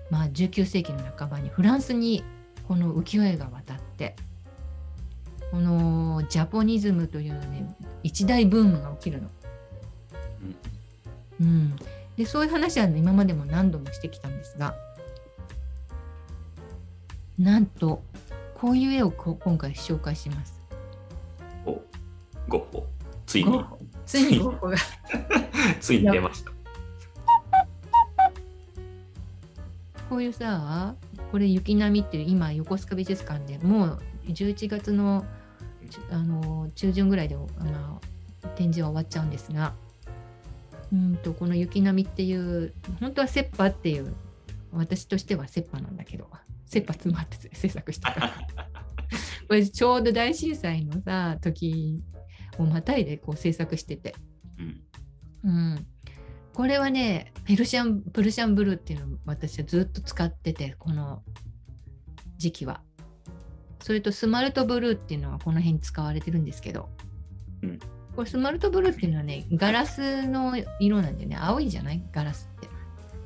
[0.10, 2.24] まあ、19世紀の半ばにフランスに
[2.68, 4.16] この浮世絵が渡って
[5.52, 9.30] このジャポニズムというね一大ブームが起きるの。
[11.40, 11.76] うん、うん、
[12.18, 14.76] でそういう話は、ね、今までも何度もしてきたんですが
[17.38, 18.02] なんと
[18.54, 20.55] こういう絵を今回紹介します。
[22.48, 22.88] おゴッホ
[23.26, 23.66] ついに。
[24.06, 24.78] ついにゴッホが。
[25.82, 26.52] ついに出ました。
[30.10, 30.96] こういうさ
[31.32, 35.26] これ雪並みっていう今横須賀美術館でもう11月の
[36.10, 38.02] あの中旬ぐらいであの
[38.56, 39.74] 展示は終わっちゃうんですが
[40.92, 44.14] うんとこの雪並みっていう本当は切羽っていう
[44.72, 46.30] 私としては切羽なんだけど
[46.66, 48.12] 切羽詰まって制作した。
[48.12, 48.30] か ら
[49.48, 52.02] これちょうど大震災のさ時
[52.64, 54.16] をまたいでこう制作してて、
[54.60, 54.82] うん。
[55.44, 55.88] うん、
[56.54, 61.22] これはねペルシャンプルシャンブルーっていうのを私はずっと使っててこの
[62.38, 62.82] 時期は。
[63.82, 66.90] それとスマルトブルーっていうのはこの辺に使われてるんですけど、
[67.62, 67.80] うん。
[68.16, 71.38] これスマルトブルーっていうのはねガラスの色なんでね。
[71.40, 72.02] 青いじゃない？
[72.12, 72.68] ガラスって。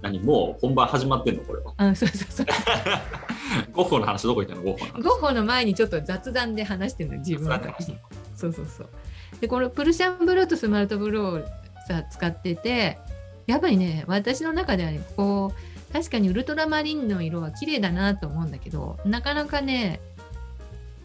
[0.02, 0.20] 何？
[0.20, 1.44] もう本番始まってんの？
[1.44, 1.74] これは。
[1.78, 2.48] あそうそうそう。
[3.72, 4.64] ゴッホの話どこ行ったの？
[4.64, 5.02] ゴッホの話。
[5.02, 7.98] ゴッホの前にちょっと雑談で話してるの自分の時に。
[8.36, 8.90] そうそうそう
[9.42, 11.48] でこのプルシャンブルーとスマルトブルーを
[11.88, 12.98] さ使ってて
[13.48, 15.54] やっぱりね私の中ではねこ
[15.90, 20.00] う確かにウルトラマリンの色は綺麗だなと思うんだけどなかなかね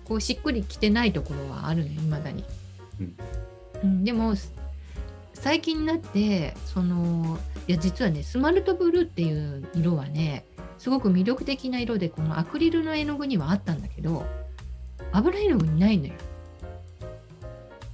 [0.05, 2.45] こうしっくりきてないところはあるねいまだに、
[3.01, 3.17] うん
[3.83, 4.35] うん、でも
[5.33, 10.45] 最近になってそのいや実はねスマルトブルーっていう色はね
[10.79, 14.27] すごく魅力的な色でこのアクリルの絵の具にはあったんだけど
[15.13, 16.13] 油絵の具にないのよ。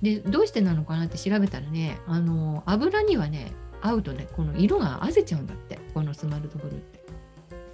[0.03, 7.01] でどうしてなのかなって調べたらねあの油にはね合うとねこの色があせちゃうんだってこのスマルトブルーって。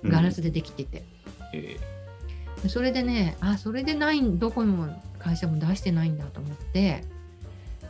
[0.04, 1.04] ガラスでできてて、
[1.52, 1.76] え
[2.62, 7.04] でそれでねあそれでないどこも会社も出してないんだと思って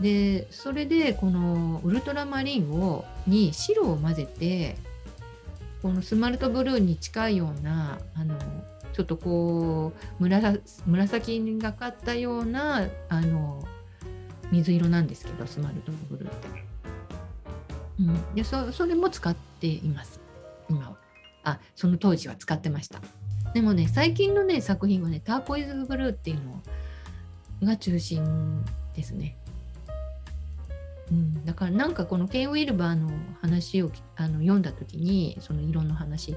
[0.00, 4.76] でそれでこのウルトラマリンをに白を混ぜて
[5.82, 8.36] このスマルトブルーに近いようなあの
[8.92, 13.64] ちょっとこう紫紫がかったようなあの
[14.52, 16.48] 水色なんですけどスマルトブルーって。
[17.98, 20.20] うん、でそそれも使っています。
[20.68, 20.96] 今は。
[21.44, 23.00] あその当時は使ってました。
[23.54, 26.60] でもね最近のね作品はねターコイズブルーっていうの
[27.62, 29.36] が中心ですね。
[31.10, 33.08] うん、だからなんかこのケン・ウィルバーの
[33.40, 36.34] 話をあの読んだ時にその色の話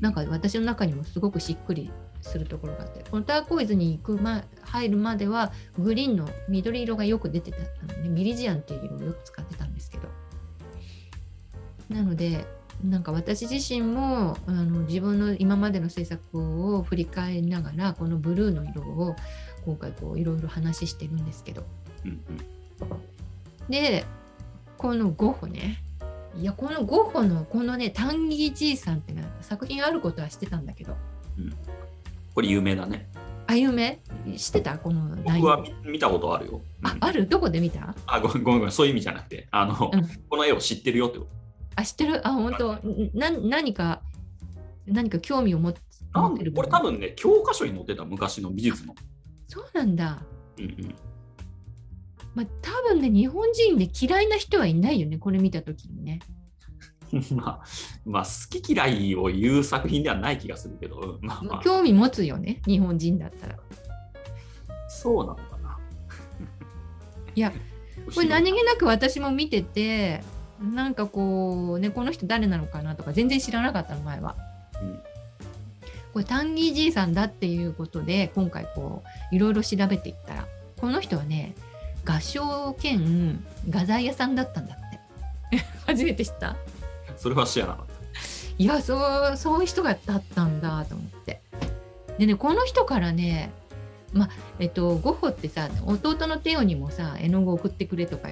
[0.00, 7.58] なんか私の中にもすごくしっくりするところがあってこのターコイズに行く、ま、入るまではグリーンの緑色がよく出てた
[7.94, 10.08] のでミリジアンっていう色をよく使ってたんですけど。
[11.88, 12.44] なので
[12.84, 19.16] なんか私自身もあの自分の今までの制作を振り返りながらこのブルーの色を
[19.64, 21.64] 今回こういろいろ話してるんですけど。
[22.04, 22.14] うんう
[23.66, 23.70] ん。
[23.70, 24.04] で
[24.76, 25.82] このゴッホね。
[26.36, 30.96] いやこのゴッホのこのね「タンギじいさん」って作品あることは知ってたんだけど
[32.38, 33.10] これ有名だね。
[33.48, 33.98] あ有名？
[34.36, 34.78] 知ってた？
[34.78, 35.42] この内容。
[35.42, 36.60] 僕は見見たことあるよ。
[36.82, 36.86] うん。
[36.86, 37.26] あある？
[37.26, 37.96] どこで見た？
[38.06, 38.72] あごめんごめんごめん。
[38.72, 40.08] そういう意味じゃなくて、あの、うん。
[40.30, 41.30] この絵を知ってるよってこと。
[41.74, 42.24] あ知ってる？
[42.24, 42.78] あ本当。
[43.12, 44.02] な何か
[44.86, 45.74] 何か興味を持っ
[46.14, 48.94] なん持ってるこれ多分ね、教科書に載ってた昔の美術の。
[49.48, 50.22] そうなんだ。
[50.58, 50.94] うんうん、
[52.36, 56.20] まあ多分ね日本人で嫌いな人はいないよねこれ見た時にね
[57.34, 57.60] まあ、
[58.04, 63.56] まあ、好き嫌いを言う作品ではない気がするけど、まあまあ、興味持つよね日本人だったら。
[64.88, 65.78] そうなのかな。
[67.34, 67.52] いや、
[68.14, 70.22] これ何気なく私も見てて
[70.60, 74.36] なんかこうねこの人誰なのかなとか全然知らなかったの前は。
[74.82, 75.00] うん。
[76.12, 81.54] これタンギーじいさんだっていうことで今回こういろいろ調べていったらこの人はね
[82.04, 84.88] 画商兼画材屋さんだったんだって。
[85.86, 86.56] 初めて知った
[87.18, 87.92] それは知らなかった。
[88.58, 91.40] いやそうそういう人がだったんだと思って。
[92.18, 93.52] でねこの人からね
[94.12, 98.28] まあえっとゴッホってさ弟のテオにもさ絵の具送ってくれとか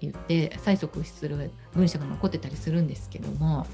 [0.00, 3.66] 言って催促する文章が残ってたりするんですけども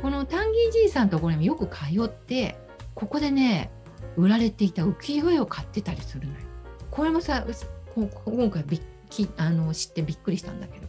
[0.00, 2.56] このタンギーじいさんのところにもよく通って
[2.94, 3.70] ここでね
[4.16, 6.40] 売られていた浮世絵を買ってたりするのよ。
[6.90, 7.46] これもさ
[7.94, 10.88] 今回びっきあの知ってびっくりしたんだけど。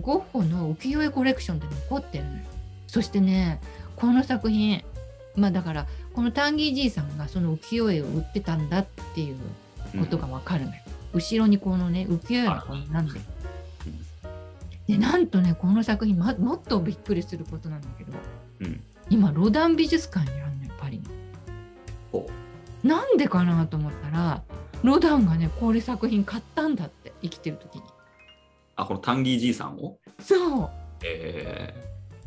[0.00, 2.38] ゴッホの浮世絵コレクションで残ってるのよ。
[2.86, 3.60] そしてね
[3.96, 4.82] この作品
[5.36, 9.36] まあだからこのタンギーじいさんがその浮世絵を売ってたんだっていう
[9.92, 9.98] た。
[9.98, 10.82] ことがわかるのよ。
[11.12, 13.20] 後ろにこのね浮世絵がこうなんで。
[14.88, 18.12] でなんとねこの作品、ま、もっとびっくりすることなんだけど
[18.60, 18.66] うん。
[18.66, 18.82] うん。
[19.08, 21.04] 今ロダン美術館にあるのよパリに。
[22.12, 22.28] ほ
[22.82, 24.42] なんでかなと思ったら
[24.82, 27.82] ロダンがねこれ作品買ったんだって生きてる時に。
[28.80, 29.98] あ、このタンギーじいさんを？
[30.20, 30.70] そう。
[31.04, 31.74] え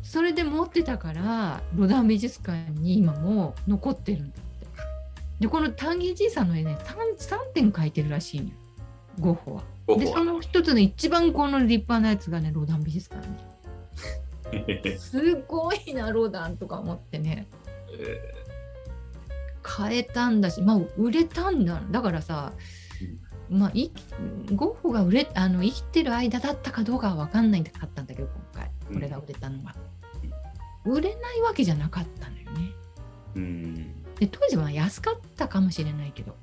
[0.02, 4.66] それで持ってたからロダン美術館に今も残ってるんだって。
[5.40, 8.50] でこのタンギーじいさんの絵ね 3, 3点描いてるらしいのよ。
[9.18, 9.62] ゴッホは。
[9.98, 14.98] でその一つの一番この立派なやつがねロダン美術館に。
[14.98, 17.46] すごいなロダンとか思ってね。
[17.98, 18.20] え
[19.62, 21.80] 買えたんだしまあ売れたんだ。
[21.90, 22.52] だからさ、
[23.50, 23.90] まあい
[24.54, 29.74] ゴッホが売れあの生きてる間だったかどうかは分かんないかったんだけど今回これが売れたのは。
[30.84, 32.72] 売れないわけじゃなかったのよね。
[33.36, 36.36] うんで当時は安かったかもしれないけど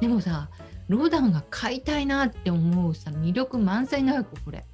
[0.00, 0.48] でもさ
[0.88, 4.64] ロダンが買いたいなって思うさ魅力満載なわけこれ。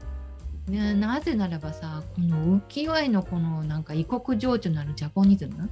[0.68, 5.68] なぜならばさこの浮世絵のこのなんか異国情緒なるジャポニズム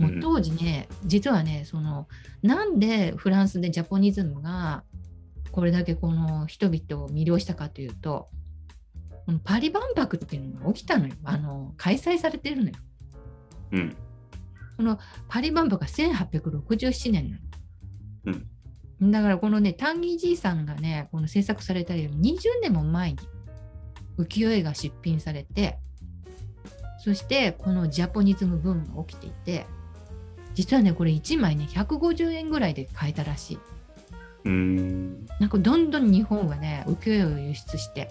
[0.00, 2.08] もう当時ね、実はねその
[2.42, 4.82] なんでフランスでジャポニズムが
[5.52, 8.28] これだけこの人々を魅了したかというと
[9.26, 12.74] このパリ万博っていうのが起きたのよあの開催されてるのよ。
[13.72, 13.96] うん
[14.76, 14.98] この
[15.28, 17.42] パリ万博が1867年なの。
[18.24, 18.46] うん
[19.02, 23.18] だからこのね、タンギーじいさんがね、この制作されたより20年も前に
[24.18, 25.78] 浮世絵が出品されて、
[26.98, 29.66] そしてこのジャポニズムブームが起きていて、
[30.60, 33.58] 実はね、これ1枚ね、150円ぐらいで買えたらしい。
[34.44, 38.10] うんなんかどんどん日本はね、浮世絵を輸出して、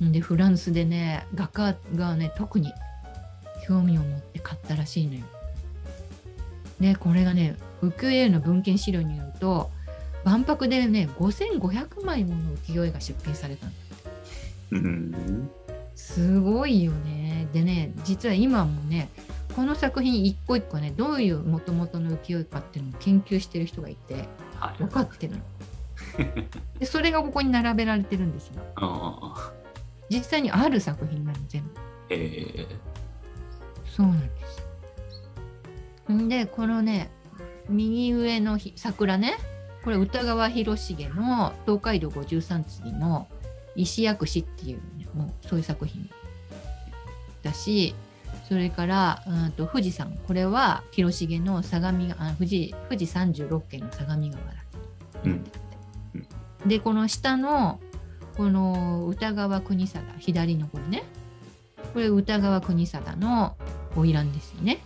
[0.00, 2.72] んで、フランスでね、画家がね、特に
[3.66, 5.24] 興味を持って買ったらしいのよ。
[6.78, 9.72] で、これがね、浮世絵の文献資料によると、
[10.22, 13.72] 万博でね、5500枚もの浮世絵が出品されたの。
[14.70, 15.50] うん
[15.96, 17.48] すごいよね。
[17.52, 19.08] でね、実は今もね、
[19.56, 24.28] この作品一個一個ね、どういう元々の浮世絵かっていうのを研究してる人がいて、
[24.60, 25.42] はい分かってるの。
[26.78, 29.52] で、それがここに並べられてるんですが、あ
[30.10, 31.70] 実際にある作品なの、全部。
[32.10, 32.66] え
[33.86, 34.30] そうなんで
[36.06, 36.12] す。
[36.12, 37.10] んで、このね、
[37.70, 39.38] 右上のひ桜ね、
[39.82, 43.26] これ歌川広重の東海道53次の
[43.74, 46.10] 石薬師っていう、ね、もうそういう作品
[47.42, 47.94] だし、
[48.48, 54.40] それから、うんと富士山、これは広重の相模あ富士富士36軒の相模川だ。
[55.24, 55.44] うん。
[56.66, 57.80] で、この下の
[58.36, 61.04] この歌川国貞、左のこれね、
[61.92, 63.56] これ歌川国貞の
[63.94, 64.80] 花魁ですよね。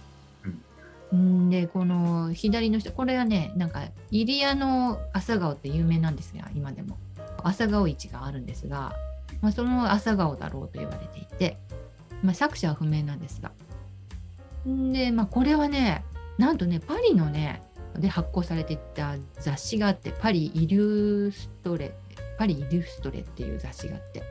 [1.16, 1.50] ん。
[1.50, 6.96] で、この左の人、これはね、なんか入谷の朝顔って有名なんですが、今でも。
[7.42, 8.94] 朝顔市があるんですが、
[9.40, 11.58] まあ、その朝顔だろうと言われていて、
[12.22, 13.52] まあ、作者は不明なんですが。
[14.68, 16.04] んで、まあ、これはね、
[16.38, 17.62] なんとね、パリのね、
[17.98, 21.94] で発行されていた雑誌があって、パリイリュストレ、
[22.38, 24.22] パリイリュストレっていう雑誌があって、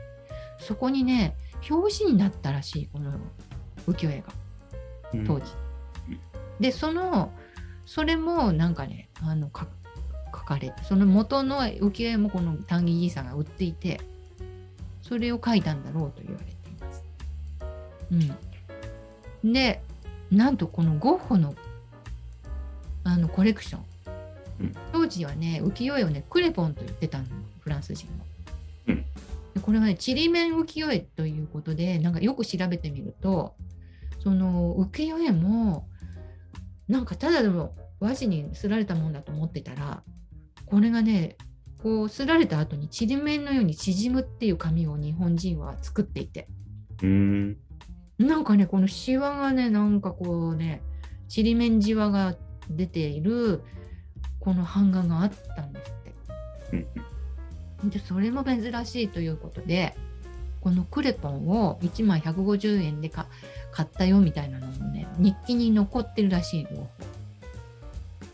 [0.58, 1.36] そこにね、
[1.68, 3.12] 表紙になったらしい、この
[3.86, 4.28] 浮世絵が。
[5.12, 5.46] ー当時。
[6.58, 7.32] でその
[7.86, 9.66] それもなんかねあのか
[10.32, 14.00] 書かれてその元の浮世絵もこの丹木じいさんが売っていて
[15.02, 16.59] それを書いたんだろうと言われて。
[18.12, 19.82] うん、で
[20.30, 21.54] なんとこのゴッホの
[23.02, 23.84] あのコレクション、
[24.60, 24.74] うん。
[24.92, 27.24] 当時はね浮世絵をねクレポンと言ってたの
[27.60, 28.24] フランス人も。
[28.88, 29.04] うん。
[29.54, 33.54] でこれはねちりめん浮世絵ということでなんかよく調べてみると
[34.22, 35.88] その浮世絵も
[36.88, 40.02] なんかただでも和紙にすられたもんだと思ってたら
[40.66, 41.36] これがね
[41.82, 46.46] こうすられた後にちりめんのように縮むっていう紙を日本人は作っていて。
[47.02, 47.56] うん
[48.20, 50.82] なんかねこのシワがねなんかこうね
[51.28, 52.36] ちりめんじわが
[52.68, 53.62] 出ている
[54.40, 56.12] この版画があったんですって。
[56.72, 56.86] うん
[57.88, 59.96] でそれも珍しいということで
[60.60, 63.26] このクレポンを1枚150円でか
[63.72, 66.90] 買ったよみたいなのもね日記に残ってるらしいの。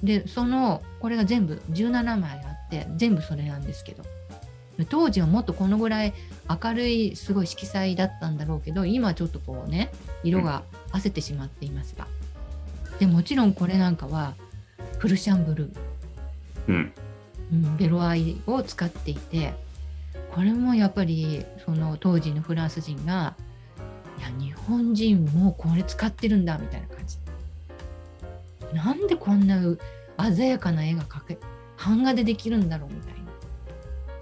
[0.03, 4.09] でそのこれが全部17枚あって全部それなんですけどで
[4.85, 6.13] 当時はもっとこのぐらい
[6.63, 9.91] 明るいすごい色彩だったんだろうけど今ちょっとこうね
[10.23, 10.63] 色が
[10.93, 12.07] 褪せてしまっていますが。
[12.99, 14.35] でもちろんこれなんかは
[14.99, 15.71] フルシャンブル。
[15.71, 15.77] ー
[16.69, 16.93] うん。
[17.53, 19.55] うん、ベロアイを使っていて
[20.35, 23.35] これもやっぱりその当時のフランス人が
[24.19, 27.17] いや日本人もこれ使ってるんだみたいな感じ。
[28.75, 29.61] なんでこんな
[30.35, 31.39] 鮮やかな絵が描け
[31.83, 33.26] 版画でできるんだろうみたいな、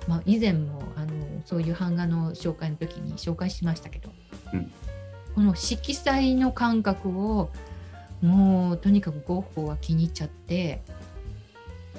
[0.07, 1.13] まあ、以前もあの
[1.45, 4.11] そういう版画の紹介の時に紹介しましたけど、
[4.53, 4.73] うん。
[5.35, 7.51] この色彩の感覚を
[8.23, 10.81] もうとにかくゴッホは気に入っちゃって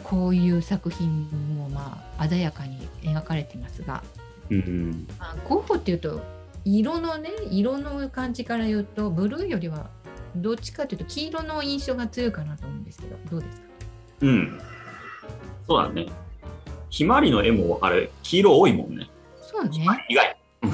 [0.03, 1.27] こういう作品
[1.57, 4.03] もまあ鮮やかに描かれていますが、
[4.49, 6.21] うんまあ、ゴッホっていうと
[6.63, 9.89] 色のね色の感じから言うとブルーよりは
[10.35, 13.63] どっちかというと黄色の印象が強いかなと思うんですけどどうですか？
[14.21, 14.61] うん。
[15.67, 16.07] そうだね
[16.95, 19.09] ひまわりの絵もあれ黄色多いもんね。
[19.41, 19.85] そうね。
[20.07, 20.37] 意外。
[20.63, 20.71] そう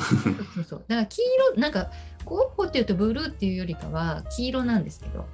[0.54, 0.84] そうそう。
[0.88, 1.22] だから黄
[1.56, 1.90] 色なんか
[2.26, 5.26] ゴッホっていうとブルーっていうよりかは黄色なんですけど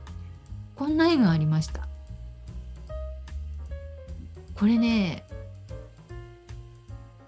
[0.77, 1.89] こんな絵がありました。
[4.55, 5.25] これね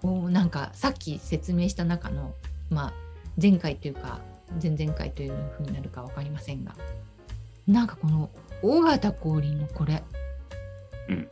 [0.02, 2.32] おなんかさっき説明した中の
[2.70, 2.92] まあ
[3.40, 4.20] 前回というか
[4.62, 6.74] 前々回というふうになるか分かりませんが
[7.68, 8.30] なんかこの
[8.62, 10.02] 尾形降臨のこれ、
[11.10, 11.28] うん、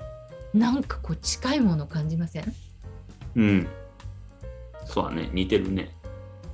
[0.55, 2.55] なんかこう近いもの感じません？
[3.37, 3.67] うん。
[4.85, 5.31] そうだね。
[5.33, 5.95] 似てるね。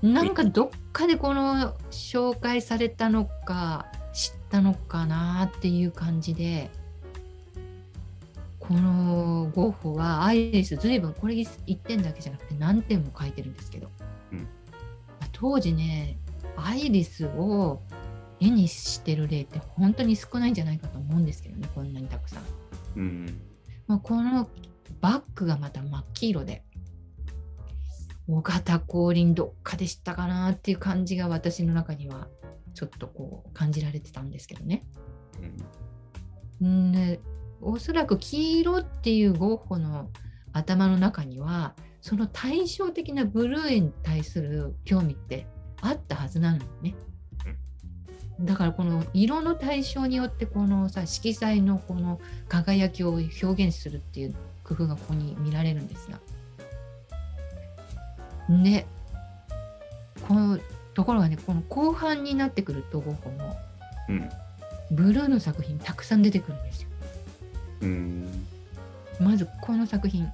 [0.03, 6.71] なんかどっかでこの紹介されたのか知ったのかなっていう感じで
[8.61, 13.91] このゴッホはアイリス随分これ1点だけじゃなくて何点も書いてるんですけど、
[14.33, 14.47] うん、
[15.33, 16.19] 当時ね
[16.57, 17.81] アイリスを
[18.41, 22.43] 絵にしてる例って本当に少ないんじゃないかと思うんですけどねこんなにたくさん。
[22.97, 23.41] うん、
[23.87, 24.49] まあ、この
[25.01, 26.65] バッグがまた真っ黄色で
[28.29, 32.29] 尾形降臨どっかでしたかなっていう感じが私の中には
[32.75, 34.83] ちょっとこう感じられてたんですけどね。
[36.63, 37.21] うん、で
[37.61, 40.11] おそらく黄色っていうゴッホの
[40.53, 45.47] 頭の中にはその対照的なブルー絵に対する興味って
[45.81, 46.95] あったはずなのね。
[48.41, 56.19] だからこの色の対象によってこのさ色彩のこの輝きを表現するっていう工夫がここに見られるんですが。
[58.49, 58.87] ね。
[60.27, 60.59] この
[60.95, 63.57] ところがねこの後半になってくるとゴッホの、
[64.09, 64.29] うん、
[64.91, 66.89] ブルーの作品たくさん出てくるんですよ。
[67.83, 68.47] うん。
[69.21, 70.29] まずこの作品。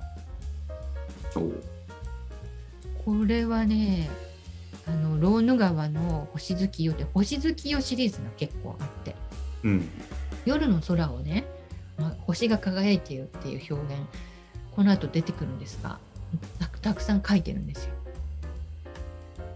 [3.04, 4.08] これはね
[4.90, 9.14] あのローヌ川の星月夜で星月夜シリーズが結構あって、
[9.62, 9.88] うん、
[10.44, 11.46] 夜の空をね、
[11.96, 14.02] ま星が輝いているっていう表現
[14.74, 15.98] この後出てくるんですが
[16.82, 17.94] たくさん書いてるんですよ。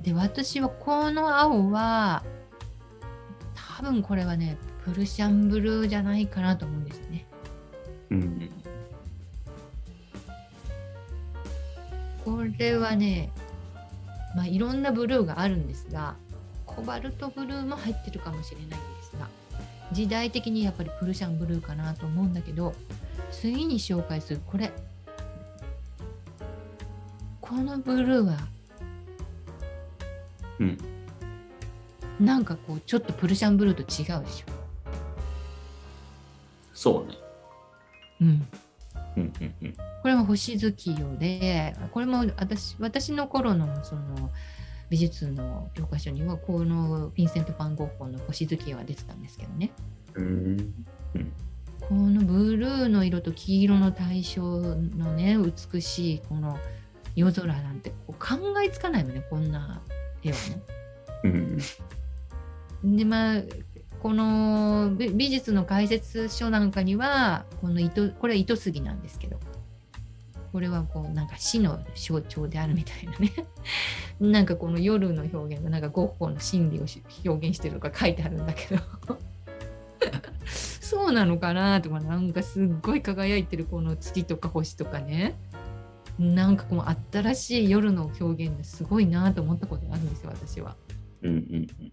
[0.03, 2.22] で私はこの青は
[3.78, 7.26] 多分これはねプルシャンブルーじゃないかなと思うんですよね。
[8.11, 8.51] うん、
[12.24, 13.32] これはね
[14.35, 16.16] まあいろんなブルーがあるんですが
[16.66, 19.28] コバルトブルーも入ってるかもしれないんですが
[19.93, 22.74] 時代的にやっぱりプルシャンブルーかなと思うんだけど
[23.30, 24.72] 次に紹介するこれ。
[27.41, 28.39] このブルーは
[30.59, 30.78] うん、
[32.18, 34.47] なんかこうちょっとプルシャンブルーと違うでしょ。
[36.72, 37.18] そうね。
[38.22, 38.49] うん
[39.17, 44.31] うんうんうんこれも星月夜でこれも私私の頃のその
[44.91, 49.71] 美術の教科書にはこのヴィンセント・ファン・ゴッホの星月夜は出てたんですけどね。
[50.15, 50.75] うん
[51.89, 55.37] このブルーの色と黄色の対象のね
[55.73, 56.59] 美しいこの
[57.15, 59.83] 夜空なんてこう考えつかないもんねこんな
[60.23, 61.59] 絵はね。
[62.83, 63.43] うん、でまあ
[64.05, 69.41] この美術の解説書なんかにはこの糸これは糸杉なんですけど
[70.53, 73.33] これはこうなんか死の象徴であるみたいなね。
[74.21, 76.85] なんかこの夜の表現がなんかゴッホの心理を
[77.25, 78.83] 表現してるとか書いてあるんだけど。
[80.47, 85.35] そうなのかなとかなんかすっごい輝いてるこの月とか星とかね。
[86.19, 90.77] なんかこの新しい夜の表現ですごいなと思ったことがあるんですよ私は。
[91.23, 91.93] うんうんうん。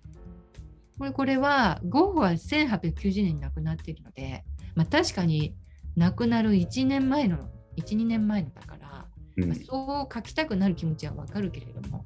[0.97, 4.43] これこれはゴッホは1890年に亡くなっているので、
[4.75, 5.55] まあ、確かに
[5.95, 9.05] 亡くなる1年前の12年前のだから、
[9.37, 12.05] うん、まあ、そう書きたくなる気持ちはわかるけれども、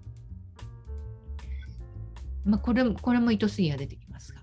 [2.43, 4.41] まあ、これこれも糸杉が出てきますが、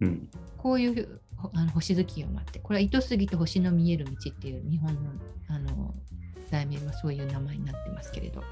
[0.00, 1.20] うん、こういう
[1.54, 5.10] あの星月夜があってこれは糸杉と星の見える道っていう日本の
[5.48, 5.94] あの
[6.50, 8.42] 題名はそういう名前になってますけれど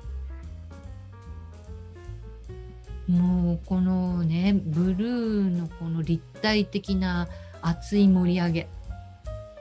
[3.08, 7.28] もうこのねブルーのこの立体的な
[7.62, 8.68] 熱い盛り上げ、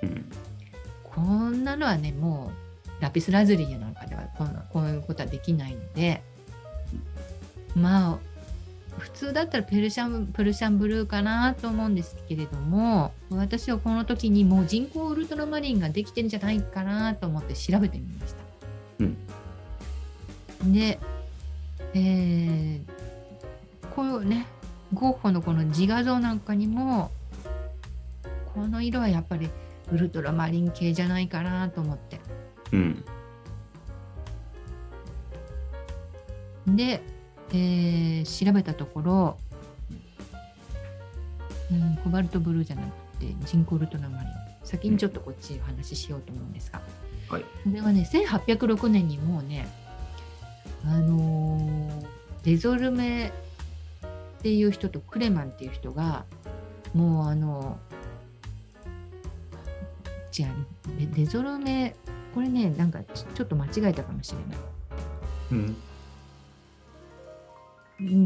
[0.03, 0.31] うん、
[1.03, 2.51] こんなのはねも
[2.99, 6.21] うラピスラズリーなんかではこんこういうことはできないので。
[7.75, 8.17] まあ
[8.97, 18.37] 普通だったらペルシャンプルシャンブルーかなと思うんですけれども私はこの時にもう人工ウルトラマリンができてんじゃないかなと思って調べてみました。
[20.63, 20.99] うん、で、
[21.93, 22.96] えー、
[23.97, 24.45] こうね
[24.93, 27.09] ゴッホのこの自画像なんかにも
[28.53, 29.49] この色はやっぱり
[29.91, 32.19] ウルトラマリン系じゃないかなと思って。
[32.73, 33.03] うん、
[36.67, 37.01] で
[37.53, 39.37] えー、調べたところ、
[41.71, 42.87] うん、コバルトブルーじゃなく
[43.19, 44.31] てジンコルトラマリン。
[44.63, 46.81] 先にちょっとこっちお話ししようと思うんですが、
[47.29, 49.67] はい、これはね1806年にもうね
[50.85, 52.05] あのー、
[52.43, 53.31] デゾルメ
[54.37, 56.25] っていう人とクレマンっていう人が
[56.93, 57.77] もうあの
[60.37, 60.47] 違う
[61.13, 61.95] デゾルメ
[62.33, 64.57] これねなんかちょっと間違えたかもしれない。
[65.51, 65.77] うん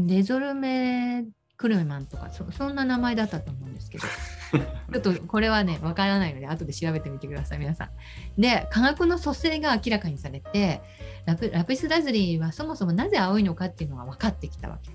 [0.06, 1.24] デゾルメ・
[1.56, 4.04] クルメマンとかそそんな名前だったと思うんですけど
[5.00, 7.90] ちょっとこれはねわからないので後で調べてみてください皆さ
[8.36, 8.40] ん。
[8.40, 10.82] で科学の組成が明らかにされて
[11.24, 14.90] ラピラピスラズリーはそもそもなぜ青いのかっていうのが分かってきたわけ。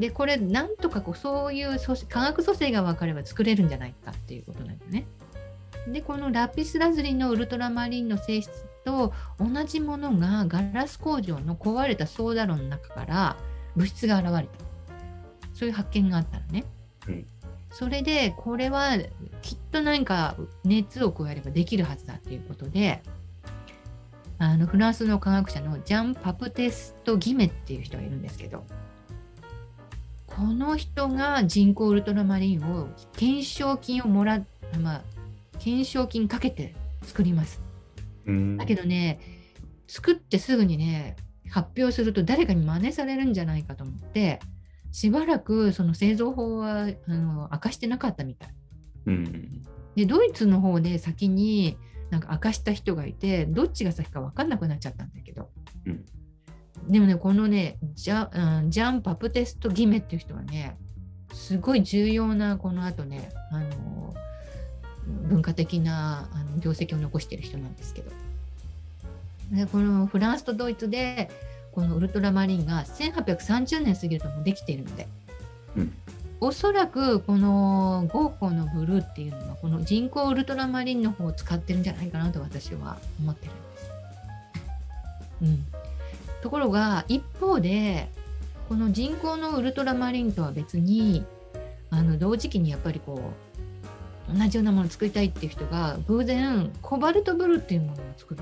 [0.00, 1.78] でこれなんとかこうそういう
[2.08, 5.06] 化学組成が分かれば作れるんじゃないかっていうことなんだよね。
[5.88, 8.50] でこのラピスラズリのウルトラマリンの性質
[8.84, 13.36] と同じものがガラス工場の壊れたソーダ炉の中から
[13.76, 14.48] 物質が現れた
[15.52, 16.64] そういう発見があったのね。
[17.06, 17.26] うん
[17.72, 18.98] それでこれは
[19.42, 20.34] きっと何か
[20.64, 23.00] 熱を加えればできるはずだということで
[24.38, 28.64] あのフランスの科学者のジャン・パプテスト・ギメっていう人がいるんですけど
[30.40, 34.42] この人が人工ウルトラマリンを懸賞金をもら
[34.80, 35.02] まあ
[35.58, 37.60] 懸賞金かけて作ります。
[38.56, 39.20] だけどね
[39.86, 41.16] 作ってすぐにね
[41.50, 44.40] 発表すると誰かに真似されるんじゃないかと思って
[44.92, 48.54] しばらくその製造法はあの明かしてなかったみたい。
[49.08, 49.62] うん、
[49.94, 51.76] でドイツの方で先に
[52.08, 55.50] なんか明かした人がいてどっちが先か分かんなくなっちゃったんだけど、
[55.84, 56.06] うん、
[56.90, 60.76] でもねこのねジャ,、うん、ジャン・パプテスト・ギメっていう人はね
[61.32, 64.14] すごい重要なこのあとねあの
[65.28, 68.10] 文化的なあの業績を残している人なんですけど。
[69.52, 71.28] でこのフランスとドイツで
[71.72, 75.08] このウルトラマリンが1830年過ぎるともうできているので、
[75.76, 75.92] うん、
[76.40, 83.90] おそらくこのゴーコのブルーっていうのはこの人工ウルトラマリンの方を使ってるんじゃないかなと私は思ってるんです。
[85.42, 85.79] うん、
[86.42, 88.10] ところが一方で
[88.68, 91.24] この人工のウルトラマリンとは別に
[91.90, 93.32] あの同時期にやっぱりこ
[94.32, 98.40] う同じようなものを作りたいっていう人が偶然コバルトブルーっていうものを作る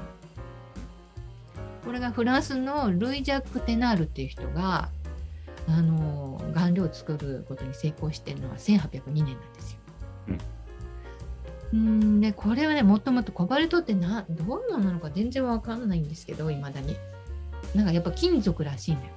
[1.85, 4.91] これがフランスのルイ・ジャック・テナールっていう人が
[5.67, 9.79] あの顔料を作ることに成功してるのは1802年なんですよ。
[11.73, 16.97] うん、でこれはねもっともっとコバルトってなどういうものなのか全然わかんないんですけどいまだに。
[17.75, 19.13] なんかやっぱ金属らしいんだよ。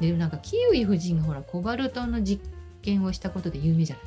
[0.00, 2.42] でなんかキウイ夫人がほらコバルトの実
[2.82, 4.04] 験をしたことで有名じゃない。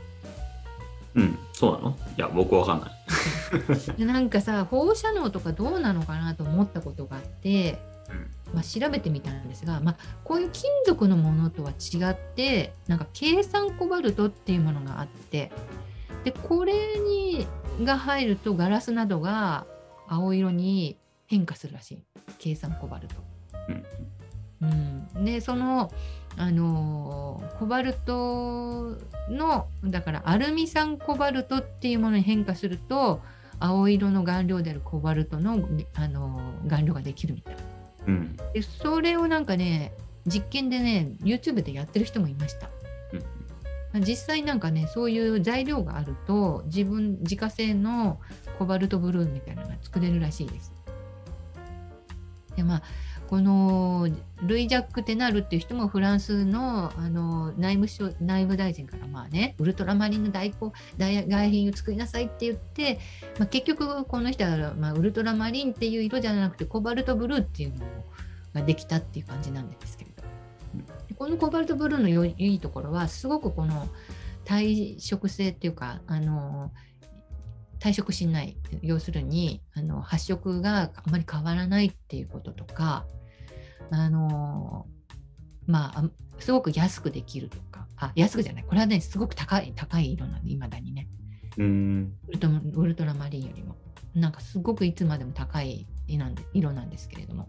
[1.15, 1.97] うん、そうなの？
[2.17, 3.97] いや僕わかんない。
[3.97, 7.79] で なんかさ放射能とかどうなのかなと思ったことがあって
[8.53, 15.51] まあ、調べてみたんですが、まあ、こういう金属のものとは違ってなんか計算コバルトっていうものがあって
[16.23, 17.45] でこれに
[17.83, 19.65] が入るとガラスなどが
[20.07, 22.03] 青色に変化するらしい
[22.39, 23.15] 計算コバルト。
[24.61, 25.91] うん、うん、でその
[26.38, 28.95] あのコバルト
[29.30, 33.22] のだからアルミ酸コバルトっていうものに変化すると
[33.59, 36.39] 青色の顔料であるコバルトのあの
[36.70, 37.61] 顔料ができるみたいな。
[38.07, 39.91] うん、でそれをなんかね
[40.26, 42.70] 実験でね YouTube でやってる人もいました。
[43.93, 48.20] うん、実際なんかねそういう材料があると自分自家製の
[48.59, 50.72] コバルトブルーみたいなのが作れるらしいです。
[52.55, 52.84] でまあ
[53.30, 54.07] この
[54.41, 62.99] ルイ・ジャック・テナルっていう人もフランスのあの内務省内務大臣からまあねウルトラマリンの代行代外品を作りなさいって言って、
[63.38, 67.86] まあ、結局この人は、まあ、ウルトラマリンっていう色じゃなくてコバルトブルーっていうの
[68.53, 70.23] ができたっていう感じなんですけれど、
[71.17, 73.89] このコバルトブルーのいいところはすごくこの
[74.45, 76.71] 耐食性っていうかあの
[77.80, 83.05] 退職しない要するにあの発色があまり変わらないっていうこととか
[83.91, 84.85] あの
[85.65, 86.09] まあ
[86.39, 87.88] すごく安くできるとか。
[87.99, 88.63] あ安くじゃない。
[88.63, 91.07] これはねすごく高い高い色なんでいまだにね。
[91.57, 92.13] うん。
[92.27, 93.75] ウルトウルトラマリンよりも。
[94.13, 97.47] なんかすごくいつまでも高い色なんで色なんですけれども、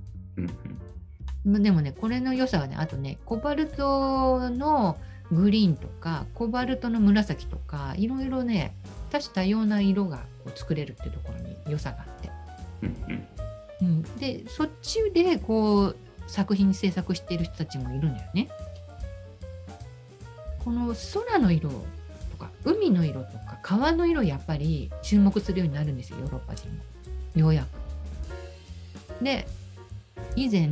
[1.45, 4.99] うん、でもねこれの良さはねあとねコバルトの
[5.31, 8.75] グリーンとかコバルトの紫とかいろいろね
[9.11, 12.31] 多種多様な色がこう作れるっていうところに良さがあって、
[13.81, 13.89] うん。
[13.89, 15.97] うん、でそっちでこう
[16.29, 18.49] 作品制作している人たちもいるんだよね。
[20.65, 21.77] この空の色と
[22.39, 26.75] か海の色とか川の色やっぱり注目するようになるんですよヨーロッパ人も。
[27.35, 29.25] ようやく。
[29.25, 29.47] で
[30.37, 30.69] 以前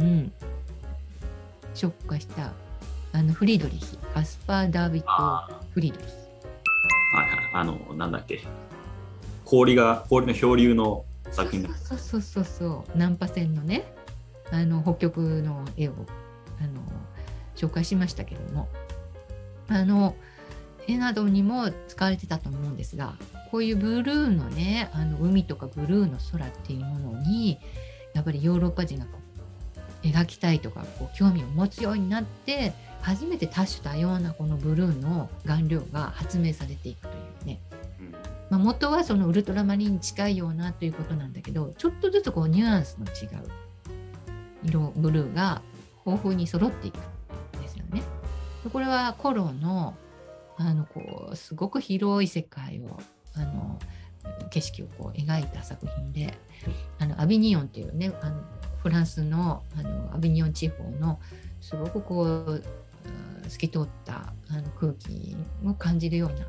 [1.74, 2.52] 紹介した
[3.12, 6.12] あのフリードリヒカスパー・ダービット・フリードリヒ。
[7.14, 8.42] はいはい、あのなんだっけ。
[9.44, 11.66] 氷が氷の漂流の作品。
[11.74, 12.98] そうそうそうそう。
[12.98, 13.84] 難破船のね
[14.50, 15.92] あの北極の絵を
[16.60, 16.80] あの
[17.54, 18.68] 紹介しましたけれども
[19.68, 20.14] あの
[20.86, 23.14] 絵などにも使われてたと思うんですが
[23.50, 27.58] こういうブルーのねあの海とかブルーの空っていうものに
[28.14, 29.06] やっぱりヨーロッパ人が
[30.02, 32.72] 描きたいとかこう興味を持つようになって
[33.02, 37.10] 初めて多種多様なこのブルーの顔料が発明されていくとい
[37.44, 37.60] うね、
[38.00, 38.12] うん。
[38.50, 43.48] まあ、元はそのウルトラマリンに近いようなということなんだけどちょっとずつこうニュアンスの違う
[44.66, 45.62] 色ブルーが
[46.04, 46.98] 豊富に揃っていく
[47.58, 48.02] んですよね。
[48.72, 49.94] これはコロの
[50.58, 52.98] あのこうすごく広い世界を
[53.34, 53.78] あの
[54.50, 56.36] 景色をこう描いた作品で
[56.98, 58.42] あのアビニオンっていうねあの
[58.82, 61.20] フランスのあのアビニオン地方の
[61.60, 62.62] すごくこう
[63.48, 66.46] 透き通ったあの空気を感じるような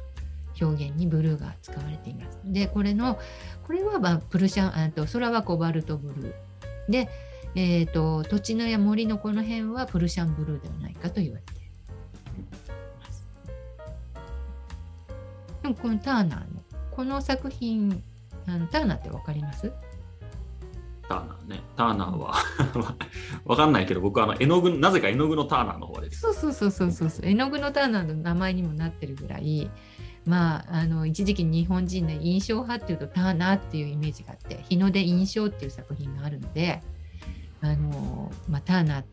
[0.59, 2.39] 表現にブルーが使われています。
[2.45, 3.19] でこれの
[3.65, 7.09] これはまあプルシャンあと空はコバルトブルーで、
[7.55, 11.55] えー、と土地のや森のこの辺はプルシャンブルーではないかと言われてい
[13.01, 13.27] ます。
[15.63, 16.45] でもこのターナーの
[16.91, 18.03] この作品
[18.45, 19.71] あのターナーってわかります？
[21.07, 21.61] ターナーね。
[21.75, 22.35] ターナーは
[23.45, 26.19] わかんないけど、僕はあの絵の具、なぜか絵の具のターナーの方です。
[26.21, 29.69] そうそうそうそうそうそう絵の具のターナーの名前にもなってるぐらい
[30.27, 36.83] まああの一時期日本人の印象派っていうとターナーっていうイメージがあって日の出印象っていう作品があるので
[37.61, 39.03] あの、まあ、ターナー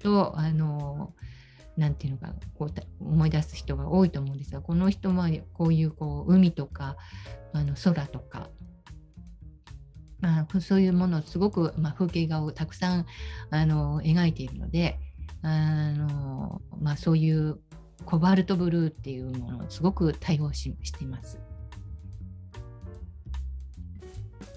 [0.00, 1.12] とあの
[1.76, 6.96] なんていうのかこう思い出す人が多いと思うんですがこの人はこういうこう海とか
[7.52, 8.50] あの空とか
[10.22, 13.06] まあ、そういうものをすごく、まあ、風景画をたくさん
[13.50, 14.98] あの描いているので
[15.42, 17.58] あの、まあ、そういう
[18.04, 21.40] コバルトブルーっていうものをすごく対応ししています。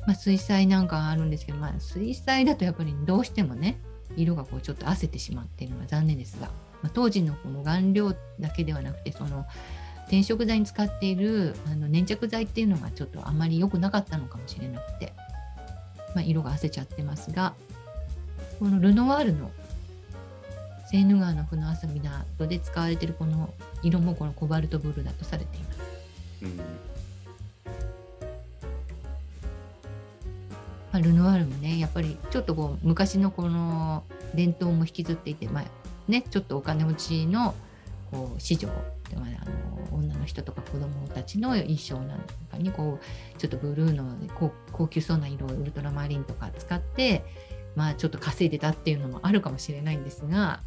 [0.06, 3.80] まあ、水彩なんかあるんですけど、まあ、水彩だとやっぱりどうしてもね
[4.16, 6.48] 色がこうちょっと焦ってしまっているのが残念ですが、
[6.82, 9.46] まあ、当時のこの顔料だけではなくてその
[10.04, 15.14] 転色剤に使っているあの粘着剤っていうのがちょっとあまり良くなかったのかもしれなくて、
[16.14, 17.56] まあ、色が褪せちゃってますが
[18.60, 19.52] このルノワールの
[20.92, 23.52] セーヌ川の船遊びなどで使われているこの
[23.82, 25.80] 色もこのコバルトブルーだとされています。
[26.44, 26.60] うん
[30.96, 35.66] まあ、ルノワールもねやっぱりちょっとこう昔のこの伝統も引きずっていて、まあ
[36.08, 37.54] ね、ちょっとお金持ちの
[38.12, 38.70] こう市場
[39.10, 42.20] ではあの女の人とか子供たちの衣装なん
[42.50, 44.06] かにこうちょっとブルーの
[44.72, 47.26] 高級そうな色をウルトラマリンとか使って、
[47.76, 50.62] まあ、ちょっと稼いでたっていうのもあるかもしれないんですが、ま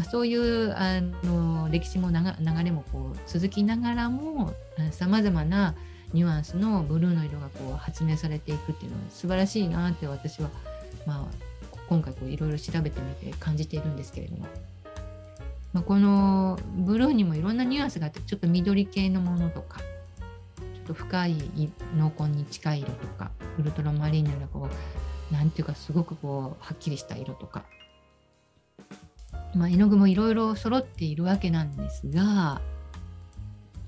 [0.00, 2.16] あ、そういうあの歴史も流
[2.64, 4.54] れもこう続きながらも
[4.90, 5.76] さまざまな
[6.12, 10.50] ニュアンスのブルーの色がこう発明されていくっていうのは素晴らしいなって私は、
[11.06, 14.46] まあ、今回いろいろ調べてみて感じているんですけれども、
[15.72, 19.84] まあ、このブルーにもいろんなニュアンスがあってちょっと緑系のものとかちょ
[20.84, 21.36] っと深い
[21.96, 24.68] 濃紺に近い色とかウルトラマリーンのようなこ
[25.30, 27.64] うなんていうかすごくこうはっきりした色とか、
[29.54, 32.60] まあ、絵の具もいろいろ揃っているわけなんですが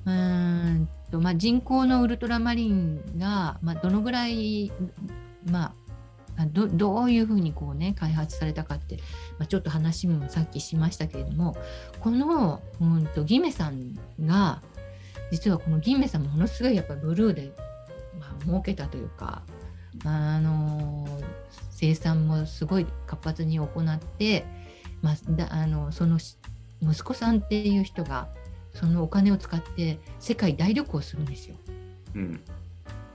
[0.04, 4.72] うんと、まあ、人工のウルトラマリンが、まあ、どのぐらい、
[5.50, 5.74] ま
[6.36, 8.96] あ、どどういうふうにこう、ね、開発されたかって、
[9.38, 11.56] まあ、ちょっと話もさっきしましたけれども
[12.00, 14.62] このうんとギメさんが
[15.32, 17.52] 実はこのギメさんものすごいやっぱりブルーで、
[18.18, 19.42] まあ儲けたというか、
[20.04, 21.06] あの
[21.70, 24.46] 生産もすごい活発に行って、
[25.02, 26.18] まあ、だあのその
[26.80, 28.28] 息子さんっていう人が
[28.78, 31.56] そのお金を使って世界大旅行するんですよ。
[32.14, 32.40] うん。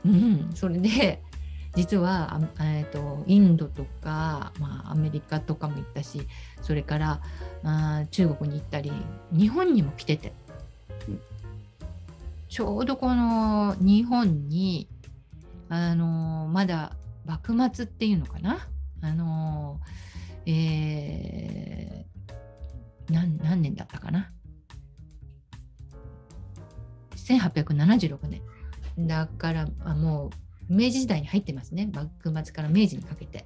[0.05, 1.24] うん、それで
[1.76, 6.28] 実は、あえー、とインドとか、まあ、アメリカとかも行ったし
[6.61, 7.22] それから
[7.64, 8.91] あ中国に行ったり
[9.32, 10.34] 日本にも来てて、
[11.07, 11.22] うん。
[12.49, 14.89] ちょうどこの日本に
[15.70, 18.68] あのまだ幕末っていうのかな？
[19.01, 19.80] あの
[20.45, 22.14] えー
[23.09, 24.32] 何何年だったかな？
[27.24, 28.41] 1876年。
[28.97, 30.30] だからあも
[30.69, 31.89] う明治時代に入ってますね。
[31.93, 33.45] 幕末から明治にかけて。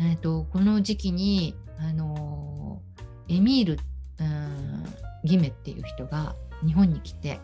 [0.00, 2.80] えっとこの時期にあの
[3.28, 3.78] エミール、
[4.20, 4.84] うん、
[5.24, 6.34] ギメっていう人が
[6.66, 7.40] 日本に来て。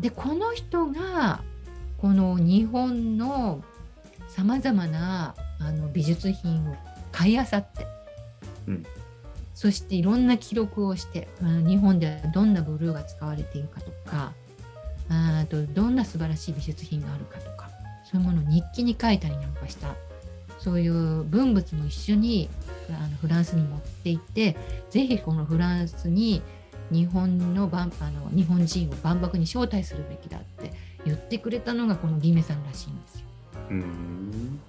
[0.00, 1.42] でこの人が
[1.98, 3.62] この日本の
[4.28, 6.76] さまざまなあの美術品を
[7.12, 7.86] 買い漁って、
[8.66, 8.86] うん。
[9.54, 14.32] そしていろんな記録をして日本ではどんなブルーが使われているかとか
[15.12, 17.70] あとどんな素晴らしい美術品があるかとか
[18.04, 19.94] そういうものを日記に書いたりなんかした
[20.58, 22.48] そういう文物も一緒に
[22.88, 24.56] あのフランスに持って行って
[24.90, 26.42] ぜひこのフランスに
[26.90, 30.72] 日本の万あの日本人を万博に招待するべきだって
[31.04, 33.26] 言ってくれたのがこのギメさんらしいんですよ。
[33.70, 34.60] うん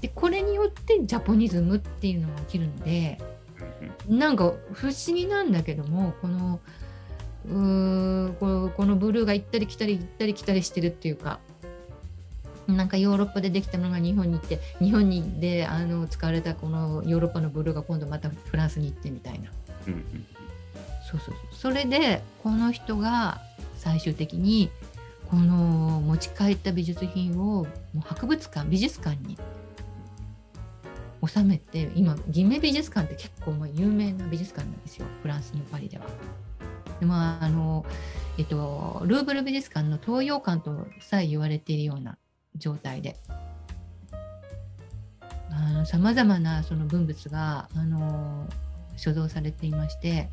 [0.00, 3.18] でこれによってジャポニズムっていうのが起きるので
[4.08, 6.60] なんか不思議なんだけどもこの
[7.46, 11.40] うーここのブルーが行ったり来たり行ったり来たりしてるっていうか
[12.66, 19.50] なんかヨーロッパでできたものが日本に行って日本にであの使われたこのヨーロッパのブルーが今度またフランスに行ってみたいな。
[19.88, 20.26] うんうん
[21.10, 21.54] そうそうそう。
[21.54, 23.40] それでこの人が
[23.76, 24.70] 最終的に
[25.30, 27.66] この持ち帰った美術品をも
[27.96, 29.36] う博物館美術館に
[31.26, 36.04] 収めて今ギメ美術館って結構もう有名な美術館なんですよフランスのパリでは。
[37.04, 37.84] まああの
[38.36, 42.18] えっと、ルーブル美術館の東洋館とさえ言われているような
[42.56, 43.16] 状態で
[45.84, 48.48] さまざまなその文物があの
[48.96, 50.28] 所蔵されていまして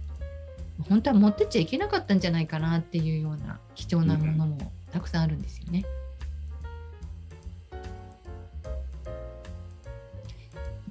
[0.89, 5.85] 本当は持ってっちゃいけなかったんじゃないかなっていうような貴重なものもたくさんあるんですよね。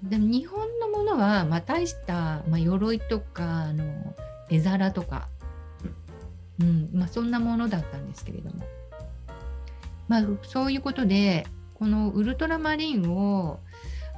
[0.04, 4.14] でも日本のものは、まあ、大した、まあ、鎧とかあの
[4.48, 5.28] 絵皿とか、
[6.60, 6.90] うん。
[6.92, 8.64] まあ、そんなものだったんですけれども、
[10.08, 13.60] まあ、そういうことでこのウルトラマリンを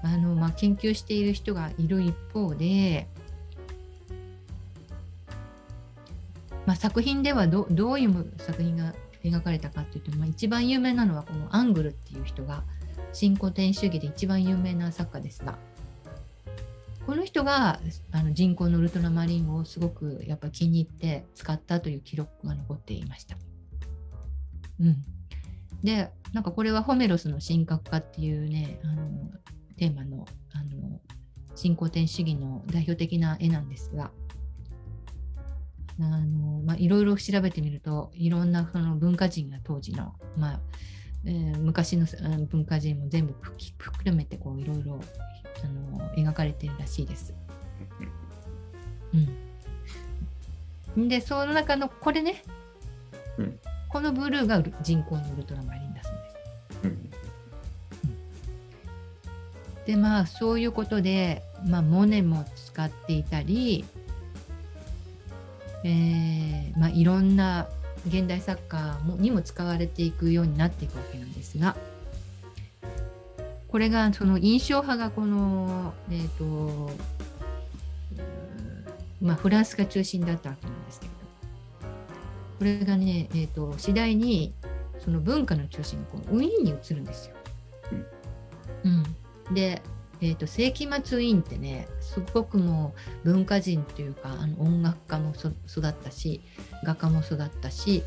[0.02, 3.06] あの、まあ、研究している人がいる一方で、
[6.66, 12.64] まあ、作品ではどどういう作品が描かれたかっていうと、まあ、一番有名なのはこのアングルっていう人が
[13.12, 15.58] 新古典主義で一番有名な作家ですが
[17.06, 17.80] この人が
[18.12, 23.36] あの人工のウルトラマリンをすごくやっぱ気に入って使ったという記録が残っていました。
[24.80, 25.04] うん、
[25.82, 29.30] でなんかこれはホメロスの神格化っていうねあの
[29.76, 31.00] テーマのあの
[31.54, 34.10] 新古典主義の代表的な絵なんですが
[36.00, 40.60] あの、まあ、いろいろ調べてみるといろんなその文化人が当時の、まあ
[41.24, 42.06] えー、昔の
[42.46, 43.34] 文化人も全部
[43.78, 45.00] 含めてこういろいろ
[45.62, 47.34] あの描かれてるらしいです。
[50.96, 52.42] うん、でその中のこれね、
[53.38, 56.36] うん、このブルーが人工のウルトラマリンだそうです。
[56.84, 57.10] うん、
[59.86, 63.84] でまあそういうことで、まあ、モネも使っていたり、
[65.84, 67.68] えーまあ、いろんな
[68.08, 71.76] 現代作家もにも使われていくようになっていくわけなんですが。
[73.72, 76.90] これがその印象派がこの、えーと
[79.22, 81.18] まあ、フランスが中心だったわけなんですけれど
[82.58, 84.52] これがね、えーと、次第に
[84.98, 87.34] その文化の中心がこのウィーンに移るんですよ。
[88.84, 88.88] う
[89.50, 89.80] ん、で、
[90.20, 92.94] えーと、世紀末ウィーンってねすごくも
[93.24, 96.42] う文化人というかあの音楽家も育ったし
[96.84, 98.02] 画家も育ったし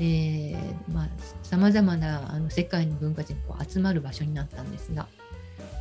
[0.00, 1.08] えーまあ、
[1.42, 5.06] 様々なあの世界の文化人がこう集まる場所になったんですが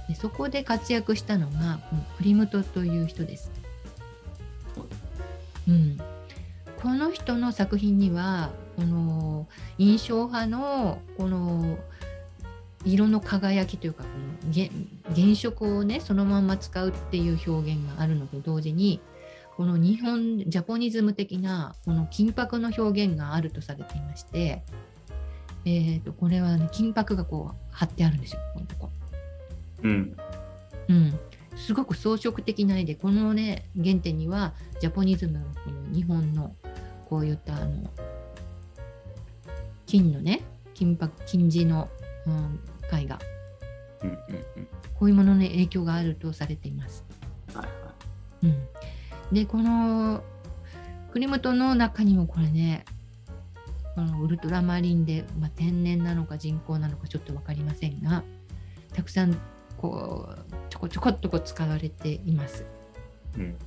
[0.10, 3.52] でそこで活躍したのがこのクリムトという人です。
[5.68, 6.00] うん、
[6.82, 9.48] この人の作品にはこの
[9.78, 11.78] 印象派のこの
[12.86, 14.10] 色の輝きというかこ
[14.48, 19.00] の原色をねそのまま使うっていう表現があるのと同時に
[19.60, 24.64] この日本ジャポニズム的なこの金箔の表現があるとされていまして、
[25.66, 28.90] えー、とこれは、ね、金箔がこう貼ってあるんですよこのとこ。
[29.84, 30.18] うん、
[30.88, 31.20] うん、
[31.58, 36.56] すごく装飾的な絵でこのね原点にはジャポニズムのこの日本の
[37.10, 37.84] こういったあの
[39.88, 40.40] 金のね
[40.74, 41.90] 金箔金地の、
[42.26, 42.62] うん、
[42.98, 43.20] 絵画、
[44.04, 47.04] うんうんうん、こういうものの影響があるとされています。
[47.54, 47.72] はいは
[48.44, 48.48] い。
[48.48, 48.99] うん
[49.32, 50.24] でこの
[51.12, 52.86] クリムトの中にもこれね
[53.96, 58.24] このウルトラマリンで、まあ、天然なのか人工なのかちょっと分かりませんが
[58.94, 59.38] たくさん
[59.78, 62.66] こうちょこちょこっとこう使われています。
[63.38, 63.58] うん、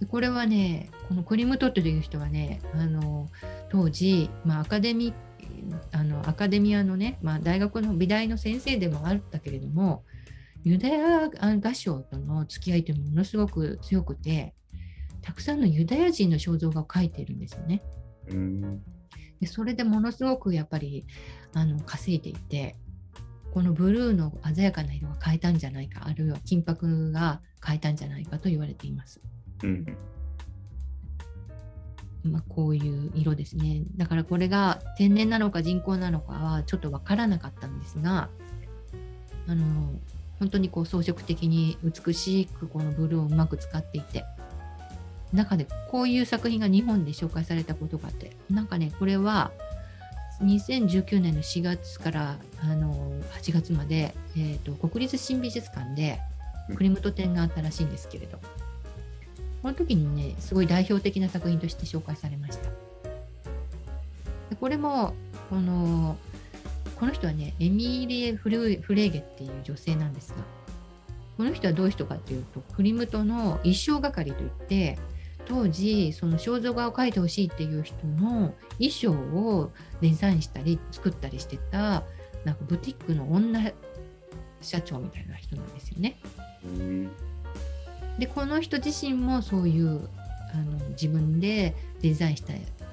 [0.00, 3.28] でこれはねこのクリムトという人はねあの
[3.70, 5.12] 当時、まあ、アカデミ
[5.92, 10.04] あのアカデミアのね、まあ、大学の美大の先生でもあったけれども
[10.62, 14.54] ユダヤ合唱との付き合いというものすごく強くて
[15.24, 17.82] たくさんのユダヤ人の肖像画を描いているんですよね。
[18.28, 18.82] うん
[19.40, 21.06] でそれでものすごくやっぱり
[21.54, 22.76] あの稼いでいて
[23.52, 29.20] このブルーの鮮やかな色が変えたんじゃないかあるいは金箔が変えたんじゃないかと言われています。
[29.62, 29.96] うん
[32.24, 38.30] まあ、こういう色ですねだからこれが天然なのか人工なのかはちょっと分からなかったんですが
[39.46, 39.64] あの
[40.38, 44.24] 本当にこう装飾的に美しくこのブルーをうまく使っていて
[45.34, 49.50] 中でこういう作品が日本で紹介されたことがあってなんかねこれは
[50.42, 56.18] 2019年の4月からあの8月まで、えーと、国立新美術館で
[56.74, 58.38] クリムト展があったらしいんですけれど。
[59.64, 62.68] この時にねすごい代表的な作品として紹介されました。
[64.50, 65.14] でこれも
[65.48, 66.18] この
[67.00, 70.36] この人はねエミリエ・フレーゲっていう女性なんですが
[71.38, 74.98] この人はどういう人かっていうとクリムトの一生係といって
[75.46, 82.04] 当時その肖像画を描いてほしいっていう人の衣装をデザインしたり作ったりしてた
[82.44, 83.72] なんかブティックの女
[84.60, 86.18] 社長みたいな人なんですよね。
[86.64, 87.10] うん。
[88.18, 90.08] でこの人自身もそういう
[90.52, 92.52] あの自分でデザインした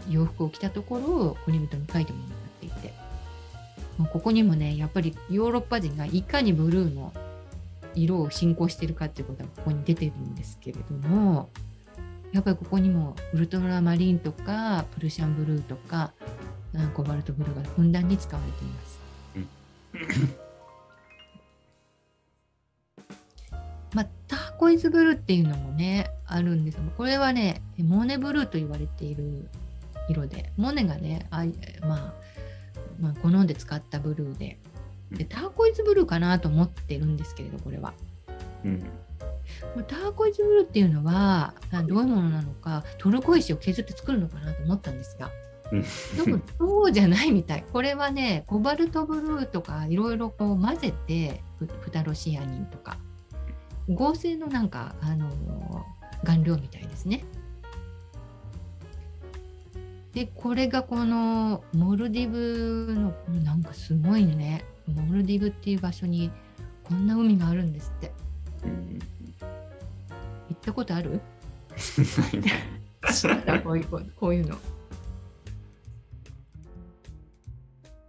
[0.10, 3.02] 洋服を着たところをクリムトに描いてもらっていて。
[3.98, 7.14] もうここにもねやっぱりヨーロッパ人がいかにブルーの
[7.94, 11.50] 色を信仰してるかっていうことがここに出てるんですけれども
[12.34, 16.14] やっぱりここにもウルトラマリンとかプルシャンブルーとか
[16.76, 19.02] あコバルトブルーがふんだんに使われています。
[23.94, 29.50] まあ、ターコイズブルーっていうのもねあるんですがこれはねモネブルーと言われている
[30.08, 32.14] 色でモネがねあい、まあ、
[33.02, 34.58] まあ好んで使ったブルーで
[35.12, 37.94] でターコイズブルーかなと思ってるんですけれどこれは。
[38.64, 38.84] うん
[39.88, 45.30] ターコイズブルーっていうのはあどういうものなのかトルコ石を削って作るのかなと思ったんですが。
[45.72, 45.82] うん。
[46.26, 47.66] でもそうじゃないみたい。
[47.72, 52.98] これはねコバルトブルーとかいろいろこう混ぜてフフタロシアニンとか。
[53.90, 55.30] 合成のなんかあの
[56.24, 57.24] 顔料みたいですね。
[60.14, 64.66] でこれがこのモルディブのなんかすごいね。
[64.88, 66.32] モルディブっていう場所に
[66.84, 68.12] こんな海があるんですって。
[68.66, 69.00] うん
[70.54, 71.22] 行ったことある？
[72.18, 72.52] ないね。
[73.64, 74.58] こういうこういうの。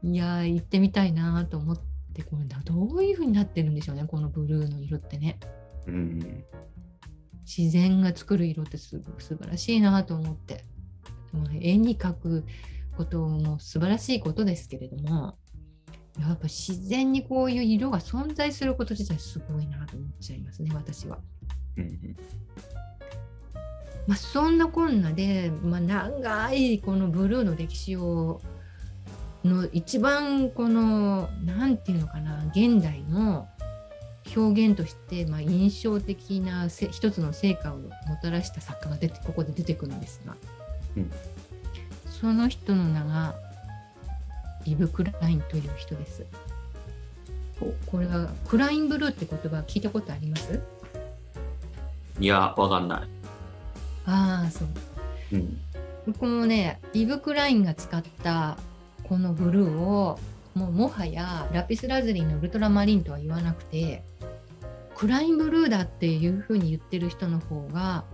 [0.05, 1.79] いやー行ってみたいなと思っ
[2.13, 5.39] てこれだどういう風になってるんでしょうねこのブルーの色ってね。
[5.87, 6.45] うん。
[7.45, 10.65] 自然が作る色ってす素晴らしいなと思って。
[11.61, 12.45] 絵に描く
[12.97, 15.39] ことも素晴らしいことですけれども
[16.19, 21.19] やっぱ自然にこういう色が存在すること自体すごいなと思っちゃいますね私は。
[21.77, 22.17] うん
[24.07, 28.41] まあ、そんなこんなで、まあ、長いこのブルーの歴史を
[29.45, 33.49] の一番この何て言うのかな現代の
[34.35, 37.91] 表現として、まあ、印象的なせ一つの成果をも
[38.23, 40.37] たらした作家が出てここで出てくるんですが、
[40.97, 41.11] うん。
[42.09, 43.35] その人の名が
[44.65, 46.25] イブ・クラインという人です。
[47.59, 50.61] ここれはクラインブルーって言葉聞いたことあります？
[52.23, 53.09] いやわかんない。
[54.07, 54.69] ああそう。
[55.33, 56.15] うん。
[56.15, 58.57] このねイブ・クラインが使った
[59.03, 60.21] このブルーを
[60.55, 64.05] もうもはやラピスラズリのウルトラマリンとは言わなくて
[64.95, 68.05] クラインブルーだっていうふうに言ってる人の方が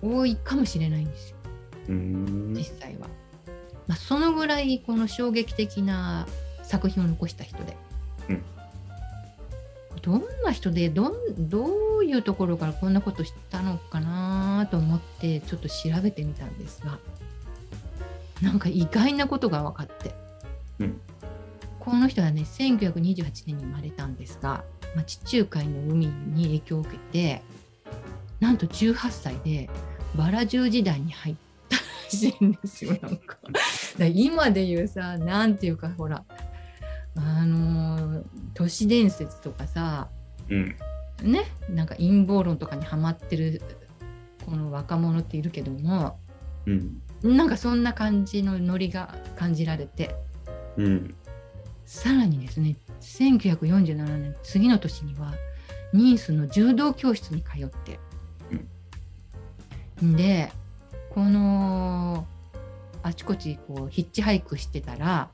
[0.00, 1.36] 多いかもしれないんですよ。
[1.90, 2.54] うん。
[2.56, 3.08] 実際は。
[3.86, 6.26] まあ、そのぐらいこの衝撃的な
[6.62, 7.76] 作品を残した人で。
[9.94, 11.14] うんどんな人でどん
[11.48, 16.98] どういうところからこんなことしたのかなと思ってちょっと調べてみたんですが
[18.42, 20.14] なんか意外なことが分かって、
[20.80, 21.00] うん。
[21.80, 24.64] この人はね1928年に生まれたんですが、
[24.94, 27.42] まあ、地中海の海に影響を受けて
[28.40, 29.70] なんと18歳で
[30.14, 31.36] バラ銃時代に入っ
[31.68, 32.96] たらしいんですよ。
[33.00, 33.36] なんか。
[33.44, 33.58] だか
[33.98, 36.24] ら今で言うさなんていうかほら
[37.16, 37.93] あのー
[38.54, 40.08] 都市伝説とかさ
[40.48, 40.76] うん。
[41.22, 43.62] ねなんか陰謀論とかにハマってる
[44.44, 46.18] この若者っているけども
[46.66, 47.02] うん。
[47.22, 50.14] なんかそんな感じのノリが感じられて。
[50.76, 51.14] うん。
[51.86, 55.34] さらにですね1947年次の年には
[55.92, 58.00] ニースの柔道教室に通って、
[60.02, 60.50] で
[61.10, 62.26] この
[63.02, 65.30] あちこちこうヒッチハイクしてたら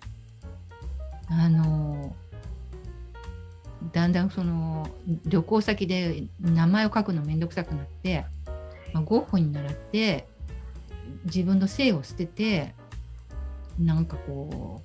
[1.29, 2.15] あの
[3.93, 4.89] だんだんその
[5.27, 8.25] 旅行先で名前を書くのめんどくさくなって、
[8.93, 10.29] まあ、ゴッホに習って
[11.25, 12.75] 自分の性を捨てて
[13.79, 14.83] なんかこ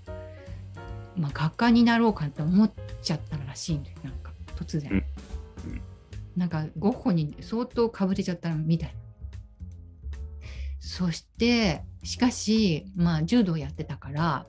[1.17, 2.71] う、まあ、画家になろうかと思っ
[3.01, 4.97] ちゃったらしいんだよなんか突然、うん。
[4.97, 5.01] う
[5.75, 5.81] ん。
[6.37, 8.95] なんかゴッホに相当かぶれちゃったみたいな。
[10.79, 14.45] そしてしかしまあ柔道やってたから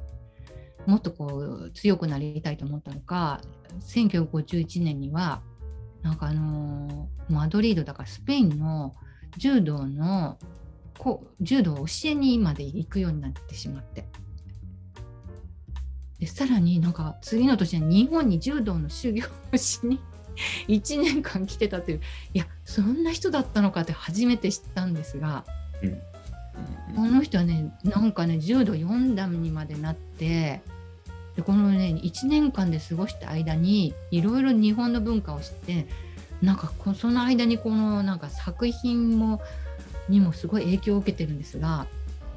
[0.87, 3.41] もっとこう強くなりたいと思ったのか
[3.81, 5.43] 1951年には
[6.03, 8.95] なんかあのーマドリードだからスペインの
[9.37, 10.39] 柔道の
[10.99, 14.07] こう柔道を教えにまで行くようになってしまって。
[16.19, 20.01] でさらになんか次の年に日本に柔道の修行をしに
[20.67, 22.01] 1年間来てたという
[22.33, 25.45] いやそんな人だったのかって初めて知ったんですが、
[25.83, 25.89] うん。
[25.91, 25.99] うん
[26.95, 30.63] この人はねなんかね重度4段にまでなって
[31.37, 35.87] でこのね1年間で過ごした間にいろいろ日本の文化を知って
[36.43, 39.41] なんかこその間にこのなんか作品も
[40.09, 41.87] にもすごい影響を受けてるんですが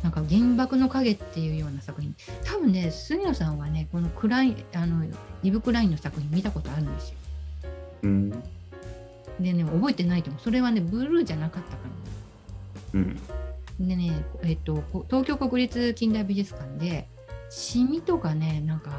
[0.03, 5.05] なんか原爆の影っていうような作品多分ね杉野さんはねこのクラインあの
[5.43, 7.15] イブ・クラインの作品見たことあるんですよ。
[8.03, 8.29] うん
[9.39, 11.77] でね覚えてないと思うそれはねブルーじゃなかったか
[12.93, 12.99] な。
[12.99, 13.19] うん
[13.79, 17.07] でね、えっと、こ東京国立近代美術館で
[17.49, 18.91] シミとかねなんか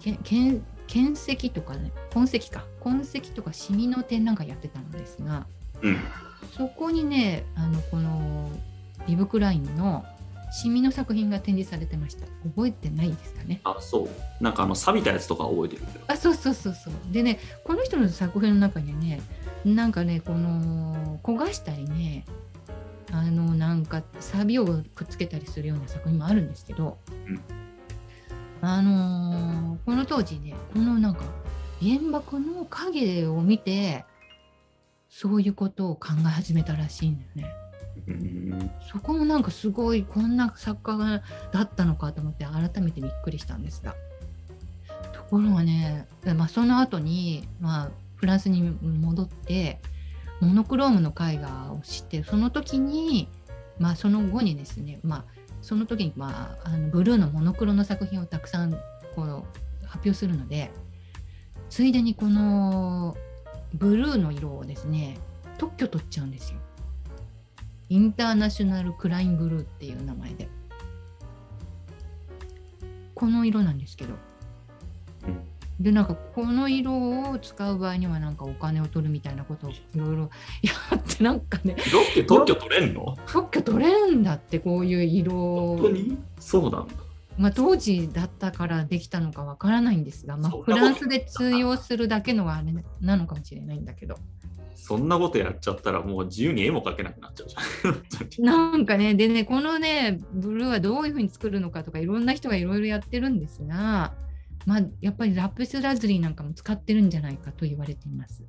[0.00, 2.64] けけん剣石とかね痕跡か。
[2.80, 5.46] 痕跡とかシミの展覧会やってたんですが
[5.82, 5.98] うん。
[6.56, 8.50] そこにねあのこの
[9.06, 10.04] イブ・クラインの
[10.50, 12.26] シミの作品が展示されてました。
[12.44, 13.60] 覚えてないですかね？
[13.64, 14.42] あそう。
[14.42, 16.94] なんかあの錆びたやつとか覚えてるあそうそうそうそう。
[17.12, 19.20] でねこの人の作品の中にはね
[19.64, 22.24] なんかねこの焦がしたりね
[23.12, 24.64] あのなんかサビを
[24.94, 27.40] くっつけたりするような作品もあるんですけど、うん
[28.60, 31.22] あのーこの当時ねこのなんか
[31.80, 34.04] 原爆の影を見て
[35.08, 37.54] そういうことを考え始めたらしいんだよね。
[38.06, 43.94] うんそこもなんかすごいこんな作家がだったのかと思って改めてびっくりしたんですが
[45.12, 46.06] ところがね、
[46.36, 49.80] まあ、その後にまあフランスに戻って
[50.40, 53.28] モノクロームの絵画をしてその時に
[53.78, 55.37] まあその後にですねまあ
[55.68, 58.72] その時にまああのブルーのモノクロの作品をたくさん
[59.14, 59.26] こう
[59.86, 60.70] 発表するので
[61.68, 63.14] ついでにこの
[63.74, 65.18] ブルーの色をですね
[65.58, 66.58] 特許取っちゃうんですよ。
[67.90, 70.48] インターナショナルクラインブルーっていう名前で。
[73.14, 74.14] この色なんですけど。
[75.26, 76.92] うんで、なんかこの色
[77.30, 80.30] を使う場合にはなんかお金を取るみたいなことをいろいろ
[80.62, 83.16] やってなんかね、色って特許取れんの？
[83.26, 86.18] 特許取れるんだってこういう色本当に？
[86.40, 86.86] そうなんだ。
[87.36, 94.16] まあ、当時だったからできたのかわからないんですが、まあ、フランスで通用するだけのあれなのかもしれないんだけど。
[94.74, 98.42] そんなことやっちゃったらもう自由に絵も描けなくなっちゃうじゃん。
[98.72, 104.14] なんかね、でね、このね、ブルーはどういうふうに作るのかとか、いろんな人がいろいろやってるんですが、
[104.68, 108.44] まあ、やっぱりラピスラズリなんかも使ってるんじゃないかと言われています。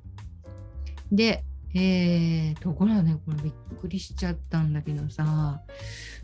[1.10, 1.44] で、
[1.74, 5.62] えー、ところがね、これびっくりしちゃったんだけどさ、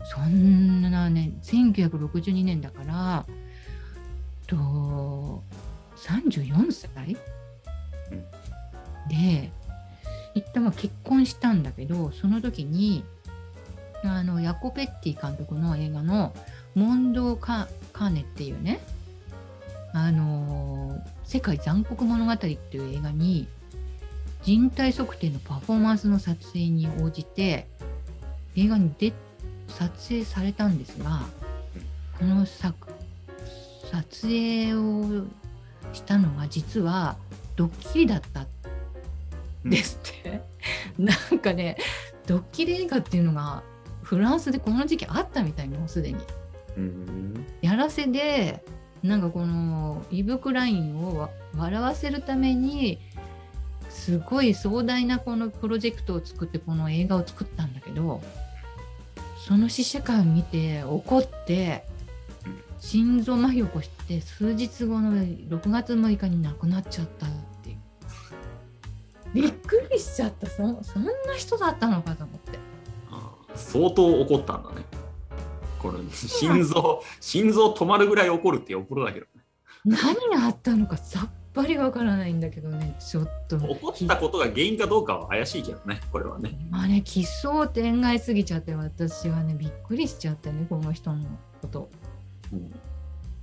[0.03, 3.25] そんなね、1962年だから、
[4.45, 5.43] と、
[5.95, 7.17] 34歳？
[9.09, 9.51] で、
[10.35, 13.03] 一旦ま結婚したんだけど、その時に、
[14.03, 16.35] あのヤコ・ペッティ監督の映画の
[16.75, 18.79] 「モンドーカ・カーネ」っていうね
[19.93, 23.49] あのー世界残酷物語っていう映画に
[24.43, 27.67] 人体測定のパフォーマンスの撮影に応じて
[28.55, 29.11] 映画にで
[29.67, 31.23] 撮影されたんですが
[32.17, 32.87] この作
[33.91, 35.25] 撮影を
[35.91, 37.17] したのは実は
[37.57, 38.45] ドッキリだった。
[39.65, 40.41] ですって、
[40.97, 41.77] なんかね
[42.25, 43.63] ドッキリ映画っていうのが
[44.01, 46.19] フランスでこの時期あったみたいもうすでに。
[46.77, 47.45] うん。
[47.61, 48.63] やらせで
[49.03, 52.99] なんかこのイブ・クラインを笑わせるために
[53.89, 58.21] すごい壮大なこのプロジェクトを作ってこの映画を作ったんだけど
[59.47, 61.83] その試写会を見て怒って
[62.79, 67.29] 心臓麻痺を起こして数日後の6月6日に亡くなっちゃったっ
[67.63, 67.77] ていう。
[69.33, 70.47] びっくりしちゃった。
[70.47, 72.59] そそんな人だったのかと思って。
[73.55, 74.85] 相当怒ったんだね。
[75.79, 79.43] これ心臓心臓止まるぐらい怒るってよっぽどだけどね。
[79.85, 82.95] 何があったのかさっぱりわからないんだけどね。
[82.99, 86.57] ちょっと怒ったことが原因かどうかは怪しいけどねこれはね。
[86.69, 91.25] まあね奇想天外すぎちゃって私はねびっくりしちゃってねこの人の
[91.61, 91.89] こと。
[92.53, 92.73] うん。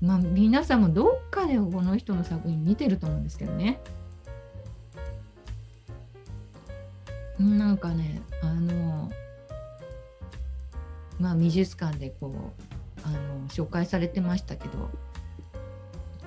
[0.01, 3.81] まあ皆さんもどっかでこの人の作品見てると思うんですけどね。
[7.39, 9.11] なんかねあの
[11.19, 12.63] まあ美術館でこう
[13.05, 14.79] あの紹介されてましたけど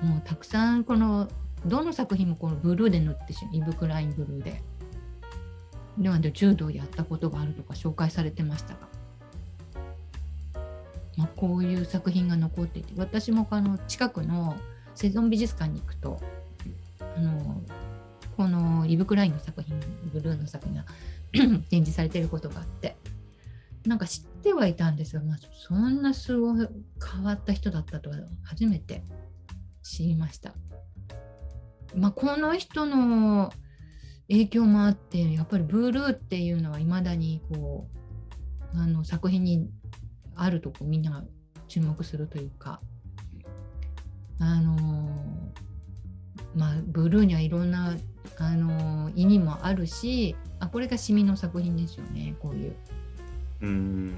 [0.02, 1.28] もうたくさんこの
[1.66, 4.62] どの作品もこのブルーで塗ってしイブ・クラインブルーで。
[5.98, 8.80] ではで柔道やったことがあるとか紹介されてましたが、
[11.16, 14.56] まあ、こういう作品が残っていて私もあの近くの
[14.94, 16.20] セゾン美術館に行くと
[17.00, 17.60] あの
[18.36, 19.78] このイブ・クラインの作品
[20.12, 20.84] ブルーの作品が
[21.32, 22.96] 展示されていることがあって
[23.84, 26.68] なんか知ってはいたんですが、まあ、そんなすごい
[27.12, 29.02] 変わった人だったとは初めて
[29.82, 30.54] 知りました。
[31.94, 33.52] まあ、この人の
[34.28, 37.88] 影響もあってやっぱりブルーっていうのはいまだにこ
[38.74, 39.70] うあの作品に
[40.36, 41.24] あるとこみんなが
[41.66, 42.80] 注目するというか
[44.38, 44.76] あの
[46.54, 47.96] まあブルーにはいろんな
[48.38, 52.76] あの意味もあるしあこれがシミの作品ですよねこういう。
[53.62, 54.14] うん。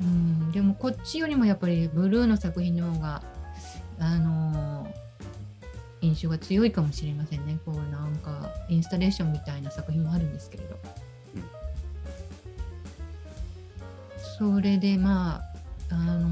[0.00, 0.52] うん。
[0.52, 3.22] でもこっちよりもやっぱりブルーの作品の方が
[3.98, 4.86] あの
[6.00, 7.58] 印象が強いかもしれませんね。
[7.64, 10.76] こうなんかインスタレーションみたいな作品もあるんですけれど、
[11.36, 11.38] う
[14.52, 15.54] ん、それでまあ
[15.90, 16.28] あの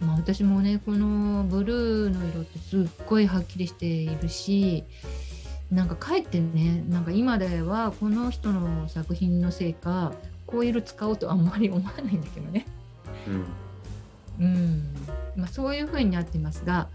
[0.00, 4.84] まあ、私もねこのブルーの色ってすっごいはっきりしているし
[5.70, 10.12] なんかかえってねなんか今ではこの人の作品のせいか
[10.48, 12.66] こういう色使おうとあんまり思わないんだけどね。
[14.38, 14.94] うん、うん
[15.36, 16.88] まあ、そういうふうになってますが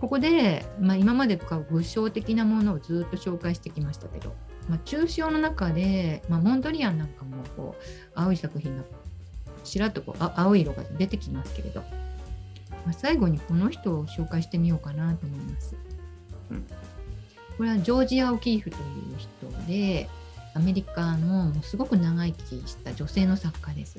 [0.00, 4.34] ここで、まあ、今まで武将的なものをずっと紹介してきましたけど、
[4.68, 7.84] まあ、抽象の中で、まあ、モンドリアンなんかもこう
[8.14, 8.82] 青い作品が
[9.62, 15.76] ちらっとこう青い色が出てきますけれど、まあ、最後にこの人を紹介してみようかなと思います。
[16.50, 16.66] うん、
[17.58, 18.82] これはジョージア・オキーフという
[19.18, 20.08] 人で
[20.54, 23.98] アメリカのすごく長生きした女性の作家です。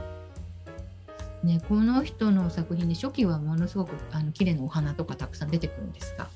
[1.43, 6.29] ね、この人の作品で初期はものすごくあの綺麗なお花とかたくさん出てくるんですが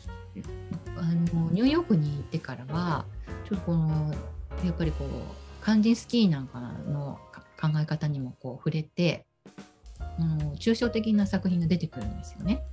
[0.97, 1.01] あ
[1.35, 3.05] のニューヨークに行ってからは
[3.47, 4.11] ちょっとこの
[4.63, 5.07] やっぱりこう
[5.63, 7.19] 肝心スキーなんかの
[7.61, 9.25] 考え方にもこう触れて
[9.99, 12.63] あの抽象的な作品が出てくるんですよね。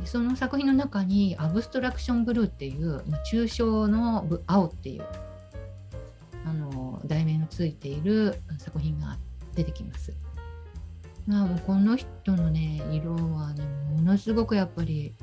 [0.00, 5.04] でその作品の中にアブストラクションブルーっていう抽象の青っていう
[6.44, 9.18] あの題名のついている作品が
[9.54, 10.12] 出てきます。
[11.26, 15.14] まあ、もうこの人のね色はねものすごくやっぱり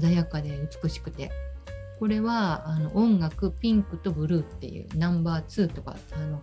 [0.00, 1.30] 鮮やかで美しくて
[2.00, 6.42] これはあの音楽ピンクとブルーっていうナンバー2とかあの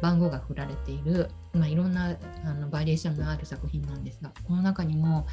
[0.00, 5.26] 番号が振られている、まあ、いろんなあのバリエーションのある作品なんですがこの中にも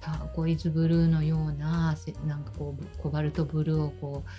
[0.00, 4.30] ターコイズブルーのようななんかこうコバルトブルーをこう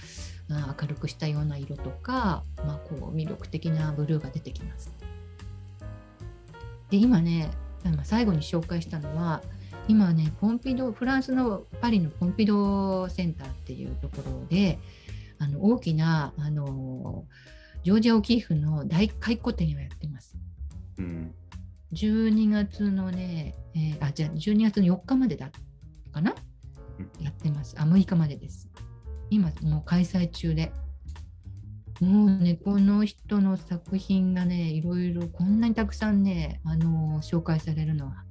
[0.50, 4.92] 明るくしたような色とか、まあ、こう魅力的なブルーが出てきます。
[6.90, 7.52] で今ね
[8.04, 9.42] 最後に紹介したのは
[9.88, 14.80] 今ねポンピドフランスのパリのポンピドセンターっていうところで
[15.38, 17.26] あの大きなあの
[17.84, 20.36] ジョージア・オキーフの大回顧展をやってます。
[20.98, 21.34] うん、
[21.94, 25.50] 12月のね、えー、あじゃあ12月の4日までだ
[26.12, 26.36] かな、
[27.00, 27.76] うん、やってます。
[27.80, 28.68] あ6日までです。
[29.30, 30.72] 今もう開催中で。
[32.02, 38.24] もうね、この人の作品がね、いろいろこんなにたくさんね、あの紹介されるのは、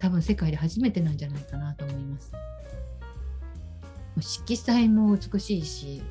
[0.00, 2.32] 多分世界で初めてなんじゃないかなと思います。
[4.20, 6.02] 色彩も美しいし、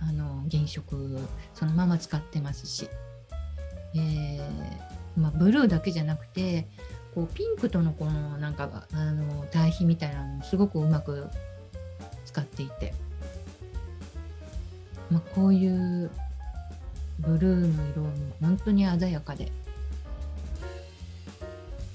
[0.00, 1.18] あの原色
[1.54, 2.88] そのまま使ってますし、
[3.94, 6.68] えー、まあ、ブルーだけじゃなくて
[7.14, 11.28] こうピンクとのこのなんかあの対比みたいなのもすごくうまく
[12.24, 12.94] 使っていて。
[15.10, 16.10] まあ、こういう
[17.20, 18.10] ブルーの色も
[18.40, 19.50] 本当に鮮やかで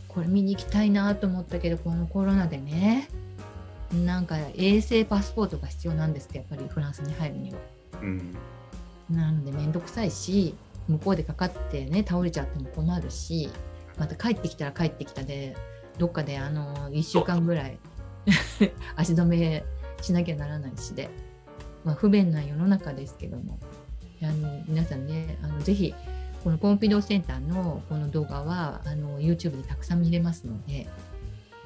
[0.07, 3.07] これ見に行きたいなと思ったけどこのコロナでね
[3.93, 7.57] なんか衛生パスポートが必要なんですってやっぱりフランスに入るには。
[8.01, 8.35] うん、
[9.09, 10.55] なので面倒くさいし
[10.87, 13.49] 向こうでかかってね倒れちゃっても困るし
[13.97, 15.55] また帰ってきたら帰ってきたで
[15.97, 17.77] どっかであの1週間ぐらい
[18.97, 19.63] 足止め
[20.01, 21.09] しなきゃならないしで。
[21.83, 23.59] まあ、不便な世の中ですけども
[24.21, 25.93] あの皆さんねあのぜひ
[26.43, 30.87] このポンピドーセンターのこの動画はあの YouTube でたくさん見れますので、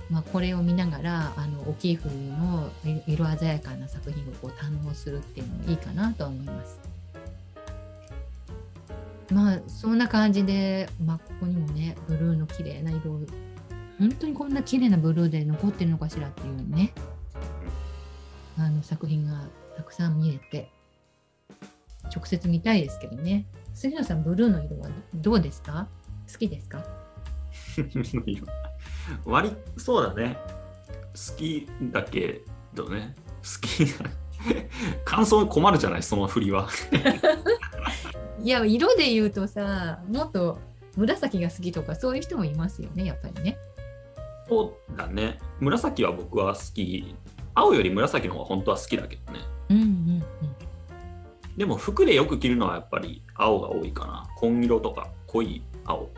[0.09, 2.69] まあ、これを見ながらあのオキーフの
[3.07, 6.79] 色鮮やかな作品をこう堪能するっていうのもいいかなと思います。
[9.31, 13.19] まあそんな感じで、まあ、ここにもねブルーの綺麗な色
[13.99, 16.93] 本当にこんな綺麗なブルーで残ってるのかしらっていうね
[18.57, 19.43] あの作品が
[19.77, 20.69] たくさん見えて
[22.13, 23.45] 直接見たいですけどね。
[23.73, 25.87] 杉野さんブルーの色はどうですか？
[26.31, 26.83] 好きですか？
[29.25, 30.37] 割そうだね。
[31.13, 32.41] 好きだけ
[32.73, 33.15] どね。
[33.43, 33.85] 好き
[35.05, 36.03] 感想困るじゃない？
[36.03, 36.67] その振りは。
[38.41, 40.59] いや色で言うとさもっと
[40.95, 43.57] 紫が好きとかそういう人もいますよねやっぱりね。
[44.47, 45.39] そうだね。
[45.59, 47.15] 紫は僕は好き。
[47.53, 49.39] 青より紫の方が本当は好きだけどね。
[49.69, 50.23] うんうんうん、
[51.57, 54.27] でも服でよく着るのはやっぱり青が多いかな。
[54.37, 56.09] 紺色とか濃い青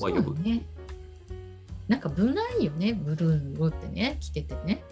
[0.00, 0.38] はよく。
[0.40, 0.64] ね、
[1.88, 4.82] なんか無難よね、ブルーの色ってね、着ててね。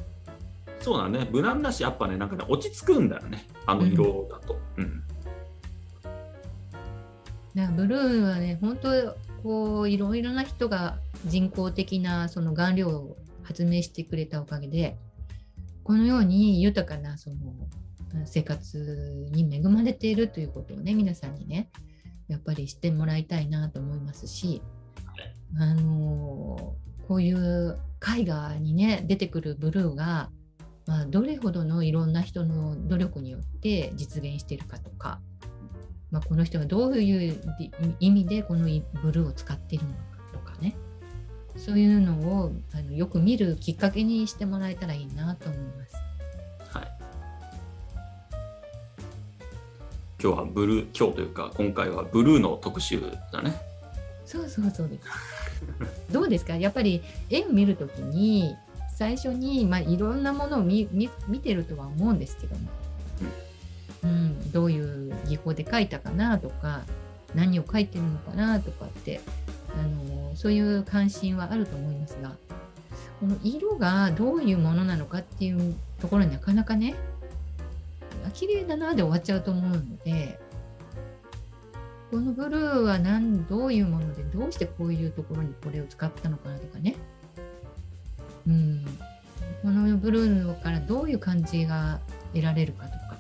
[0.81, 4.59] そうだね、無難だし、やっぱね、なんかね、落ち着くんだよね、あの色だと。
[4.77, 5.03] うん、
[7.57, 8.89] うん、ブルーはね本当
[9.43, 14.97] こういろいろな人が人工的なその顔料を発明してくれたおかげで
[15.89, 17.37] このように豊かなその
[18.27, 21.71] 生活に恵まれているということをね皆さんにね
[22.29, 24.61] やっぱり知ってもらいたいなと思いますし、
[25.59, 26.75] あの
[27.09, 27.79] こういう
[28.19, 30.29] 絵画にね出てくるブルーが、
[30.85, 35.23] まあ、どれほどのいろんな人の努力によって実現しているかとか、
[36.11, 37.41] まあ、この人はどういう
[37.99, 38.65] 意味でこの
[39.03, 40.18] ブルーを使っているのか
[41.65, 45.97] そういうのをあのよく見るきっかけにしてもらえたらいいなと思います。
[46.77, 46.89] はい、
[50.23, 53.01] 今日はブルー今日というか今回はブルーの特集
[53.33, 53.55] だね。
[54.25, 55.05] そうそうそうです。
[56.13, 56.57] どうですか？
[56.57, 58.55] やっぱり絵を見るときに
[58.95, 62.69] 最初に、まあ、いろんなものを見見見てるとは思うんですけども、
[64.05, 66.83] うん、どういう技法で描いたかなとか
[67.35, 69.21] 何を描いてるのかなとかって
[69.79, 72.37] あのそういう関心はあると思いますが
[73.21, 76.95] この色がどういうものなのかっていうところになかなかね
[78.35, 80.39] 綺麗だなで終わっちゃうと思うので
[82.11, 86.97] このブルーは何どういうものでどうしてこういうところにこれを使ったのかなとかね。
[88.47, 88.85] うん。
[89.63, 92.01] このブルーからどういう感じが
[92.33, 93.19] 得られるかとか、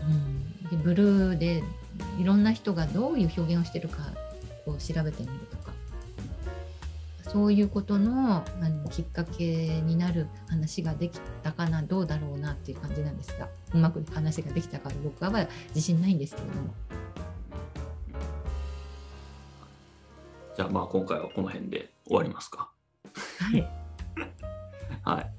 [0.00, 1.62] うん、でブルーで
[2.18, 3.98] いろんな人がどういう表現をしてるか
[4.66, 5.72] を調べてみるとか
[7.22, 16.74] そういうことのあのきっかけになる話ができたかなどうだろうなっていう感じなんですがうまく話ができたか僕は自信ないんですけれども。
[20.56, 22.70] じゃあまあ今回はこの辺で終わりますか。
[23.40, 23.68] はい。
[25.02, 25.30] はい。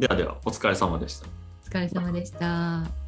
[0.00, 1.26] ではではお疲れ様でした。
[1.66, 3.07] お疲れ様でした。